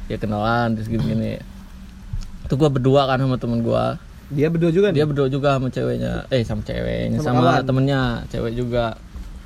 [0.07, 1.37] Ya kenalan terus gini
[2.45, 3.97] Itu gua berdua kan sama temen gua.
[4.27, 6.25] dia berdua juga nih Dia berdua juga sama ceweknya.
[6.29, 7.63] Eh sama ceweknya, Sama sama, kawan.
[7.65, 8.97] temennya, cewek juga.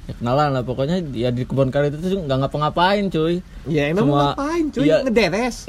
[0.05, 3.45] Ya kenalan lah pokoknya dia di kebun karet itu tuh nggak ngapa-ngapain cuy.
[3.69, 5.05] ya emang Cuma- ngapain cuy iya.
[5.05, 5.69] ngederes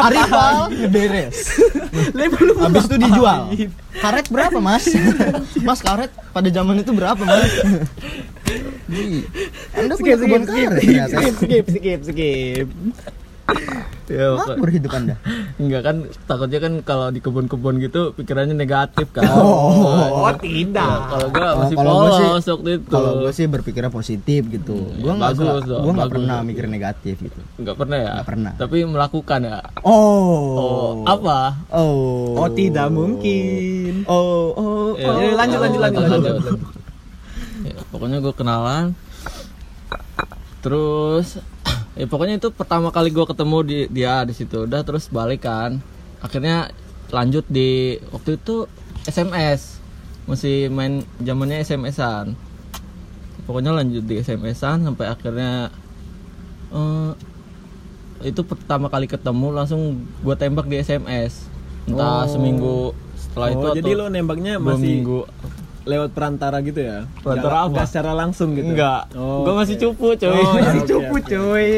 [0.00, 0.56] Arifal
[0.88, 1.36] beres.
[2.56, 3.40] Habis itu dijual.
[3.94, 4.84] Karet berapa, Mas?
[5.66, 7.52] mas karet pada zaman itu berapa, Mas?
[9.74, 12.68] Anda punya kebun karet skip skip skip skip
[14.04, 15.16] Ya, Makmur hidup Anda.
[15.62, 19.24] Enggak kan takutnya kan kalau di kebun-kebun gitu pikirannya negatif kan.
[19.24, 22.88] oh tidak Ya, kalau gua Oh, masih kalau gua sih- polos waktu itu.
[22.90, 24.76] Kalau gue sih berpikirnya positif gitu.
[24.98, 26.16] Gua nggak bagus suka- dong, gua nggak bagus.
[26.20, 27.40] pernah mikir negatif gitu.
[27.56, 28.12] Enggak pernah ya?
[28.14, 28.52] Nggak pernah.
[28.54, 29.58] Tapi melakukan ya.
[29.80, 30.36] Oh.
[30.54, 31.38] Oh, apa?
[31.70, 32.36] Oh.
[32.38, 36.36] oh tidak mungkin Oh, oh, Ya, Oh, lanjut, lanjut, lanjut, lanjut.
[37.62, 38.92] Ya, pokoknya gue kenalan.
[40.60, 41.40] Terus
[41.94, 44.66] ya pokoknya itu pertama kali gue ketemu di dia di situ.
[44.66, 45.78] Udah terus balik kan.
[46.20, 46.70] Akhirnya
[47.14, 48.66] lanjut di waktu itu
[49.06, 49.78] SMS.
[50.24, 52.34] Masih main zamannya SMS-an.
[53.44, 55.68] Pokoknya lanjut di SMS-an sampai akhirnya
[56.72, 57.10] eh,
[58.24, 61.46] itu pertama kali ketemu langsung gue tembak di SMS.
[61.84, 62.96] Entah seminggu
[63.34, 65.20] setelah itu oh, atau jadi lo nembaknya dua masih minggu
[65.84, 67.04] lewat perantara gitu ya?
[67.20, 67.72] Perantara apa?
[67.76, 68.72] nggak secara langsung gitu?
[68.72, 69.12] Enggak.
[69.12, 70.32] Oh, Gua masih cupu, coy.
[70.32, 71.70] Oh, masih cupu cuy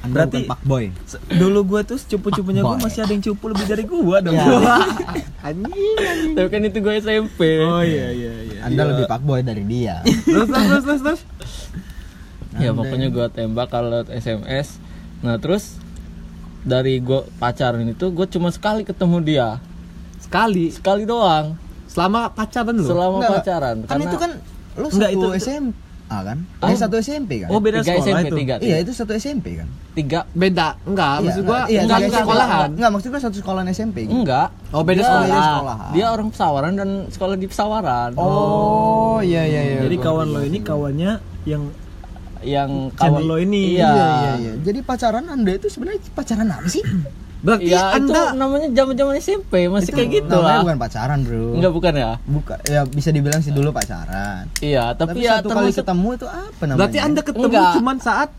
[0.00, 0.94] Anda Berarti- Pak Boy.
[1.28, 2.86] Dulu gua tuh cupu-cupunya gua Boy.
[2.86, 4.38] masih ada yang cupu lebih dari gua dong.
[5.46, 7.62] anjing Tapi kan itu gue SMP.
[7.62, 8.58] Oh iya iya iya.
[8.62, 10.06] Anda lebih Pak Boy dari dia.
[10.06, 11.00] Terus terus terus terus.
[11.02, 11.20] terus.
[12.56, 14.78] Ya pokoknya gua tembak kalau SMS.
[15.20, 15.82] Nah, terus
[16.62, 19.48] dari gua pacaran itu gue cuma sekali ketemu dia.
[20.16, 21.54] sekali Sekali doang
[21.96, 23.76] selama pacaran lu selama Enggak, pacaran.
[23.82, 24.30] Kan itu kan
[24.76, 25.72] lu Enggak, satu itu- SMP
[26.06, 26.38] ah kan?
[26.60, 26.70] Ah.
[26.70, 27.48] Eh satu SMP kan?
[27.48, 28.36] Oh beda tiga sekolah SMP, itu.
[28.38, 28.76] tiga, Iya, tiga.
[28.78, 29.68] itu satu SMP kan?
[29.90, 30.20] tiga.
[30.30, 32.22] beda enggak maksud gua iya, enggak tiga satu SMP.
[32.22, 34.14] sekolahan Enggak, maksud gua satu sekolahan SMP gitu.
[34.14, 34.48] Enggak.
[34.70, 35.24] Oh, beda Dia- sekolah.
[35.26, 35.90] Beda sekolahan.
[35.90, 38.10] Dia orang pesawaran dan sekolah di pesawaran.
[38.14, 39.78] Oh, iya iya iya.
[39.82, 41.64] Jadi kawan lo ini kawannya yang
[42.38, 43.74] Yang Channel lo ini.
[43.74, 43.88] Iya.
[43.88, 44.52] Iya iya iya.
[44.62, 46.84] Jadi pacaran Anda itu sebenarnya pacaran apa sih?
[47.46, 50.60] berarti Ya, itu anda namanya zaman-zaman SMP, masih kayak gitu lah.
[50.60, 51.54] bukan pacaran, Bro.
[51.54, 52.12] Enggak bukan ya?
[52.20, 54.50] Bukan ya bisa dibilang sih dulu pacaran.
[54.58, 56.78] Iya, tapi, Tapi, ya satu kali ketemu itu apa namanya?
[56.82, 57.72] berarti anda ketemu Enggak.
[57.76, 58.30] cuman saat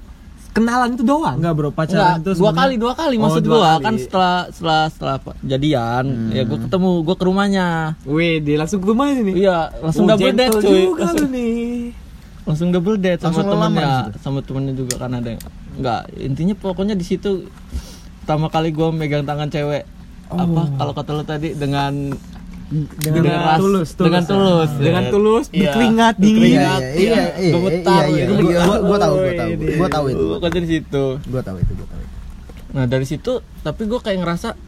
[0.50, 3.42] kenalan itu doang enggak bro Enggak, pacaran itu dua sebenarnya- kali dua kali Oh, maksud
[3.42, 3.84] dua gua kali.
[3.84, 7.68] kan setelah setelah setelah jadian ya gua ketemu gua ke rumahnya
[8.04, 11.94] wih dia langsung ke rumah ini iya langsung Oh, double date cuy juga langsung, nih
[12.42, 14.18] langsung double date sama temennya situ?
[14.18, 15.42] sama temennya juga kan ada yang
[15.78, 17.32] enggak intinya pokoknya di situ
[18.28, 19.88] pertama kali gua megang tangan cewek.
[20.28, 20.44] Apa?
[20.44, 20.68] Oh.
[20.76, 22.12] kalau kata lo tadi dengan
[23.00, 24.70] dengan, Dengan tulus, dengan tulus.
[24.76, 25.72] Dengan tulus Iya.
[25.72, 26.60] berkeringat dingin.
[26.60, 30.06] Iya, iya, iya, iya, gemetar, iya, iya, iya, gua, gua tahu, gua tahu, gua tahu
[30.12, 32.16] itu, Gua dari situ gua tahu itu, gua tahu itu.
[32.68, 34.60] nah dari situ tapi gue kayak ngerasa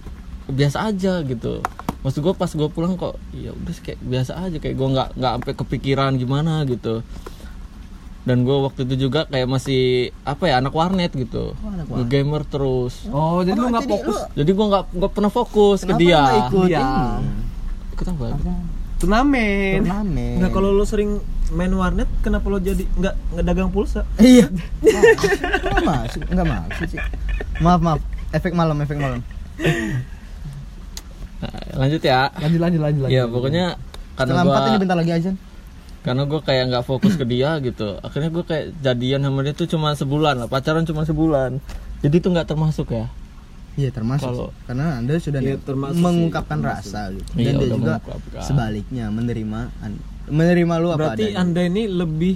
[0.47, 1.59] biasa aja gitu.
[1.99, 4.55] Maksud gue pas gue pulang kok ya udah kayak biasa aja.
[4.55, 7.03] Kayak gue nggak nggak sampai kepikiran gimana gitu
[8.19, 11.55] dan gue waktu itu juga kayak masih apa ya anak warnet gitu
[12.05, 15.99] gamer terus oh jadi lu nggak fokus jadi gue nggak nggak pernah fokus ke Kenapa
[15.99, 16.79] dia lu nggak ikut Iya.
[16.79, 17.27] ini?
[17.95, 18.25] ikut apa
[18.99, 20.35] turnamen Turnamen.
[20.43, 24.03] Nah kalau lo sering main warnet, kenapa lo jadi nggak nggak dagang pulsa?
[24.19, 24.51] Iya.
[24.83, 26.99] Enggak masuk, enggak masuk sih.
[27.63, 28.03] Maaf, maaf.
[28.29, 29.23] Efek malam, efek malam.
[31.39, 33.65] Nah, lanjut ya lanjut lanjut lanjut lanjut ya pokoknya
[34.19, 35.31] karena Setengah empat ini bentar lagi aja.
[35.99, 39.67] Karena gue kayak nggak fokus ke dia gitu akhirnya gue kayak jadian sama dia tuh
[39.67, 41.59] cuma sebulan lah pacaran cuma sebulan
[41.99, 43.07] jadi itu nggak termasuk ya
[43.77, 44.51] Iya termasuk sih.
[44.65, 48.41] karena anda sudah Iya, termasuk sih, mengungkapkan rasa gitu dan Iya, dia juga mengungkapkan.
[48.41, 49.59] sebaliknya menerima
[50.27, 51.37] menerima lu apa Berarti adanya.
[51.39, 52.35] anda ini lebih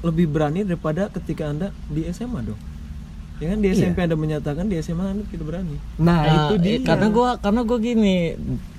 [0.00, 2.60] lebih berani daripada ketika anda di SMA dong.
[3.38, 5.78] Ya kan di SMP anda menyatakan di SMA anda tidak berani.
[5.96, 8.16] nah, Nah, itu eh, dia karena gue karena gue gini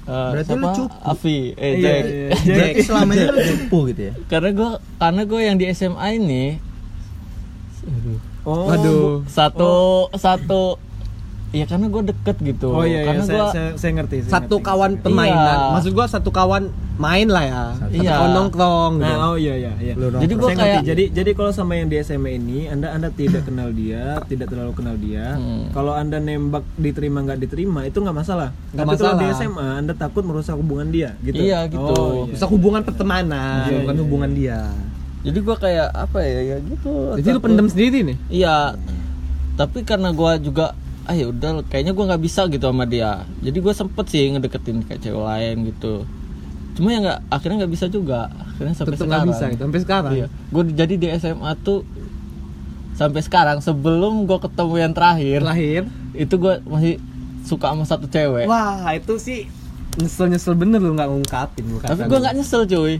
[0.01, 0.95] eh, Berarti lu cupu.
[1.01, 2.03] Avi eh Iya, Jack.
[2.03, 2.27] iya.
[2.51, 4.13] Berarti selama ini lu cupu gitu ya.
[4.27, 6.43] karena gue karena gue yang di SMA ini
[8.41, 9.73] Oh, waduh satu
[10.13, 10.79] satu
[11.51, 14.15] ya karena gue deket gitu Oh iya, iya karena saya, gue saya, saya ngerti.
[14.21, 14.67] saya satu ngerti.
[14.67, 15.71] kawan permainan Iya.
[15.73, 16.63] maksud gua satu kawan
[16.99, 18.15] main lah ya Iya.
[18.29, 19.07] Nongkrong gitu.
[19.07, 19.93] Nah, oh iya iya iya.
[19.95, 23.71] Jadi gua kayak- jadi jadi kalau sama yang di SMA ini anda anda tidak kenal
[23.71, 25.33] dia, tidak terlalu kenal dia.
[25.33, 25.71] Hmm.
[25.71, 28.51] Kalau anda nembak diterima nggak diterima itu nggak masalah.
[28.69, 29.39] Nggak Tapi kalau di masalah.
[29.41, 31.39] SMA anda takut merusak hubungan dia, gitu.
[31.39, 31.79] Iya, gitu.
[31.89, 32.35] Oh, iya.
[32.35, 34.59] bisa hubungan pertemanan Iya, bukan iya, hubungan dia
[35.19, 38.79] jadi gue kayak apa ya ya gitu jadi lu pendem sendiri nih Iya,
[39.55, 40.71] tapi karena gua juga
[41.03, 43.25] ah ya udah kayaknya gua nggak bisa gitu sama dia.
[43.39, 46.05] Jadi gue sempet sih ngedeketin kayak cewek lain gitu.
[46.73, 48.29] Cuma ya nggak akhirnya nggak bisa juga.
[48.29, 49.27] Akhirnya sampai tetap sekarang.
[49.27, 50.27] bisa gitu sampai sekarang Iya.
[50.49, 51.79] Gue jadi di SMA tuh
[52.91, 56.99] sampai sekarang sebelum gua ketemu yang terakhir, terakhir itu gua masih
[57.41, 58.43] suka sama satu cewek.
[58.43, 59.47] wah itu sih
[59.95, 62.19] nyesel nyesel bener lu nggak ngungkapin lu kata Tapi lu.
[62.19, 62.99] nggak nyesel cuy.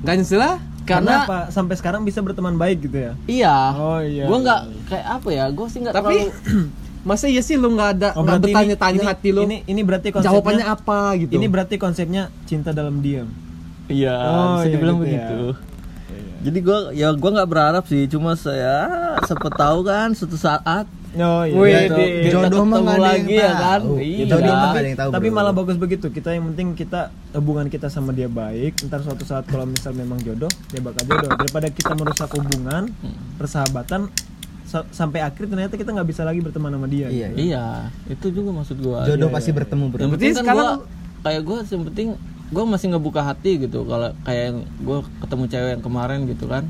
[0.00, 3.12] nggak nyesel lah Karena, apa sampai sekarang bisa berteman baik gitu ya?
[3.24, 3.56] iya.
[3.72, 5.44] Oh, iya, iya, nggak kayak apa ya?
[5.48, 6.70] Gua sih nggak tapi terlalu
[7.04, 10.08] masa iya sih lu nggak ada Oh, nggak bertanya-tanya ini- hati lu Ini ini berarti
[10.10, 13.28] konsepnya jawabannya apa gitu Ini berarti konsepnya cinta dalam diam.
[13.84, 15.12] Iya, Oh, bisa iya dibilang gitu ya.
[15.12, 15.40] begitu.
[16.42, 18.88] Jadi gua ya gua nggak berharap sih, cuma saya
[19.22, 20.84] siapa tahu kan suatu saat
[21.14, 23.80] Oh Wih, gitu, di- kita jodoh mah ketemu yang lagi ya kan.
[23.86, 24.02] Iya.
[24.02, 24.24] Iya.
[24.26, 25.36] Jodoh mah yang tahu, tapi bro.
[25.38, 26.06] malah bagus begitu.
[26.10, 27.00] Kita yang penting kita
[27.32, 28.82] hubungan kita sama dia baik.
[28.82, 31.30] Ntar suatu saat kalau misal memang jodoh, dia bakal jodoh.
[31.38, 32.90] Daripada kita merusak hubungan,
[33.36, 34.10] persahabatan
[34.74, 37.06] sa- sampai akhir ternyata kita nggak bisa lagi berteman sama dia.
[37.06, 37.38] Iya, iya.
[37.38, 37.64] Iya,
[38.10, 39.06] itu juga maksud gua.
[39.06, 39.58] Jodoh Iya, pasti iya.
[39.62, 39.98] bertemu bro.
[40.02, 40.72] Yang Berarti penting kan sekarang- gua
[41.22, 42.08] kayak gua yang penting
[42.50, 46.64] gua masih ngebuka hati gitu kalau kayak yang gua ketemu cewek yang kemarin gitu kan.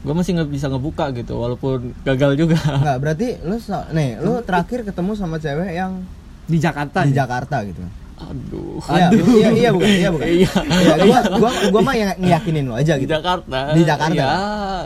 [0.00, 2.56] Gua masih nggak bisa ngebuka gitu walaupun gagal juga.
[2.56, 6.00] Enggak, berarti lu so- nih, lu terakhir ketemu sama cewek yang
[6.44, 7.16] di Jakarta di nih.
[7.16, 7.80] Jakarta gitu.
[8.26, 8.78] Aduh.
[8.86, 10.26] Iya, iya, iya bukan, iya bukan.
[10.26, 10.50] Iya.
[10.62, 13.10] Iya, gua gua gua mah yang ngiyakinin lu aja Di gitu.
[13.12, 13.58] Jakarta.
[13.70, 14.14] Di Jakarta.
[14.14, 14.32] Iya.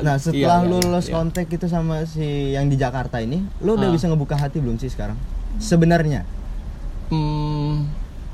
[0.01, 1.15] Nah, setelah Iya, lu iya, lost iya.
[1.15, 3.93] kontak gitu sama si yang di Jakarta ini, lu udah Ah.
[3.93, 5.19] bisa ngebuka hati belum sih sekarang?
[5.59, 6.23] Sebenarnya
[7.09, 7.89] Hmm,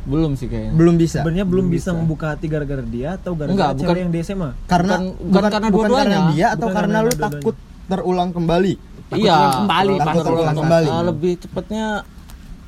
[0.05, 0.73] belum sih kayaknya.
[0.73, 1.19] belum bisa.
[1.21, 4.51] Sebenarnya belum bisa membuka hati gara-gara dia atau gara-gara Enggak, cewek bukan- yang di SMA.
[4.65, 6.19] Karena Bukan- bukan karena dua-duanya.
[6.31, 7.33] dia atau Bukan karena karena lu dua-duanya.
[7.33, 8.75] takut terulang kembali.
[9.15, 9.31] iya.
[9.31, 10.89] terulang kembali, takut Takut terulang kembali.
[10.91, 11.85] Ah, lebih cepatnya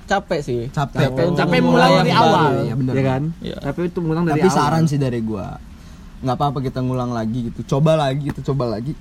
[0.06, 0.60] capek sih.
[0.70, 1.10] Capek.
[1.34, 2.22] capek memulai mulai yang dari baru.
[2.24, 2.92] awal Iya, bener.
[2.94, 3.56] ya kan Iya.
[3.60, 5.58] tapi itu ngulang dari Tapi awal saran sih dari gua.
[6.16, 7.76] nggak apa-apa kita ngulang lagi gitu.
[7.76, 8.96] Coba lagi kita coba lagi.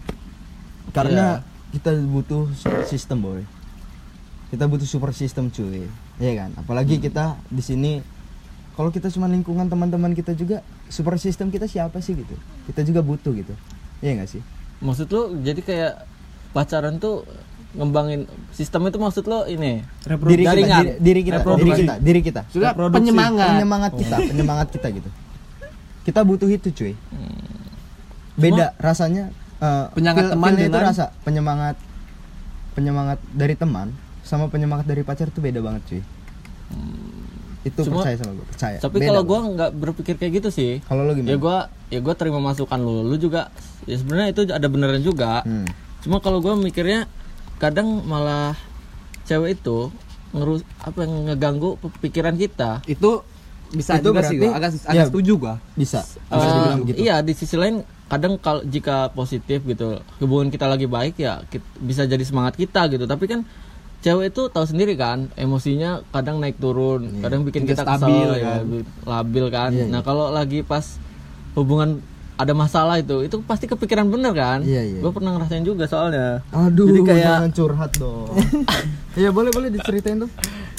[0.91, 1.39] Karena
[1.71, 2.51] kita butuh
[2.83, 3.41] system, boy.
[4.47, 5.87] Kita butuh super system, cuy.
[6.17, 6.49] Iya kan?
[6.55, 7.99] Apalagi kita di sini
[8.73, 12.35] kalau kita cuma lingkungan teman-teman kita juga super system kita siapa sih gitu.
[12.67, 13.55] Kita juga butuh gitu.
[13.99, 14.43] Iya nggak sih?
[14.79, 15.93] Maksud lu jadi kayak
[16.51, 17.23] pacaran tuh
[17.75, 19.83] ngembangin sistem itu maksud lo ini?
[20.23, 20.81] Diri kita, Jaringan.
[20.81, 22.41] diri, diri kita, diri kita, diri kita.
[22.49, 22.95] sudah Reproduksi.
[22.97, 23.47] penyemangat.
[23.51, 25.09] Penyemangat kita penyemangat kita gitu.
[26.05, 26.93] Kita butuh itu cuy.
[27.09, 27.33] Hmm.
[28.35, 31.75] beda rasanya eh, Penyemangat teman feel-nya itu dengan- rasa penyemangat
[32.71, 33.87] penyemangat dari teman
[34.21, 36.01] sama penyemangat dari pacar tuh beda banget cuy.
[37.63, 38.77] Itu Cuma- percaya sama gue percaya.
[38.77, 39.39] tapi Beda kalau gua.
[39.47, 40.71] nggak berpikir kayak gitu sih.
[40.83, 41.57] Kalau lo ya gimana gua
[41.87, 43.01] ya gua terima masukan lu.
[43.01, 43.49] Lu juga
[43.83, 45.41] ya sebenarnya itu ada beneran juga.
[45.41, 45.65] Hmm.
[45.97, 47.09] cuma kalau gua mikirnya
[47.57, 48.53] kadang malah
[49.23, 49.89] cewek itu
[50.31, 52.83] ngerus apa yang ngeganggu pikiran kita.
[52.85, 53.23] Itu
[53.67, 54.53] bisa Itu juga sih berarti- gua.
[54.53, 55.03] agak agak ya.
[55.07, 56.01] setuju gua bisa.
[56.05, 57.75] Bisa dibilang begitu iya di sisi lain
[58.05, 62.85] kadang kalau jika positif gitu hubungan kita lagi baik ya kit- bisa jadi semangat kita
[62.87, 63.03] gitu.
[63.03, 63.41] Tapi kan
[63.99, 68.27] cewek itu tahu sendiri kan emosinya kadang naik turun kadang bikin Tidak kita kesel stabil,
[68.29, 68.61] ya, kan?
[68.63, 69.69] bi- labil kan.
[69.71, 71.01] Iya, nah kalau lagi pas
[71.53, 72.03] hubungan
[72.35, 74.99] ada masalah itu itu pasti kepikiran bener kan Iya, iya.
[74.99, 78.27] gue pernah ngerasain juga soalnya Aduh, Jadi kayak- jangan curhat dong.
[79.15, 80.27] Iya boleh boleh diceritain tuh.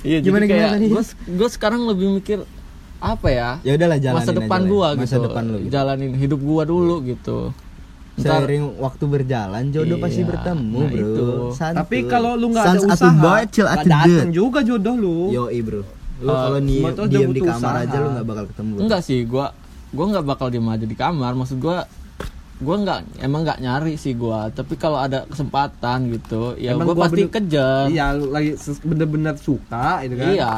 [0.02, 1.32] iya Gimana, jadi kayak gimana tadi?
[1.32, 2.38] gue sekarang lebih mikir
[2.98, 4.70] apa ya Ya udahlah jalanin masa depan aja lah.
[4.70, 5.57] gua Masa gitu depan lu.
[5.59, 5.70] Gitu.
[5.70, 7.38] jalanin hidup gua dulu gitu
[8.14, 11.00] Ntar- Seiring waktu berjalan jodoh pasti Iya, bertemu, nah Bro.
[11.02, 11.26] itu.
[11.54, 14.26] Tapi kalau lu nggak ada Sans usaha, bocil nggak deut.
[14.30, 15.18] juga jodoh lu.
[15.30, 15.84] Yoi, Bro.
[16.18, 17.84] Lu Eh, kalau nih diem di kamar usaha.
[17.84, 18.74] aja lu nggak bakal ketemu.
[18.78, 19.52] Enggak sih gua
[19.97, 21.32] gua nggak bakal diem aja di kamar.
[21.32, 21.88] Maksud gua
[22.57, 24.49] gua nggak emang nggak nyari sih gua.
[24.49, 27.84] Tapi kalau ada kesempatan gitu ya gua pasti bener- kejar.
[27.88, 30.28] Iya, lagi bener-bener suka itu kan.
[30.30, 30.53] iya.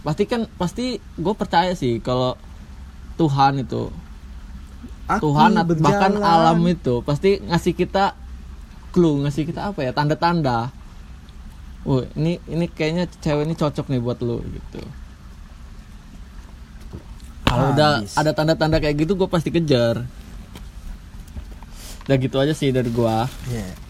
[0.00, 2.38] Pasti kan pasti gue percaya sih kalau
[3.16, 3.90] Tuhan itu
[5.08, 6.22] Aku Tuhan at- bahkan berjalan.
[6.22, 8.14] alam itu pasti ngasih kita
[8.90, 9.90] clue ngasih kita apa ya?
[9.90, 10.70] Tanda-tanda.
[11.82, 14.78] Wah ini ini kayaknya cewek ini cocok nih buat lu gitu
[17.46, 20.02] kalau udah ada tanda-tanda kayak gitu gue pasti kejar.
[22.06, 23.26] Udah gitu aja sih dari gua.
[23.50, 23.85] Iya.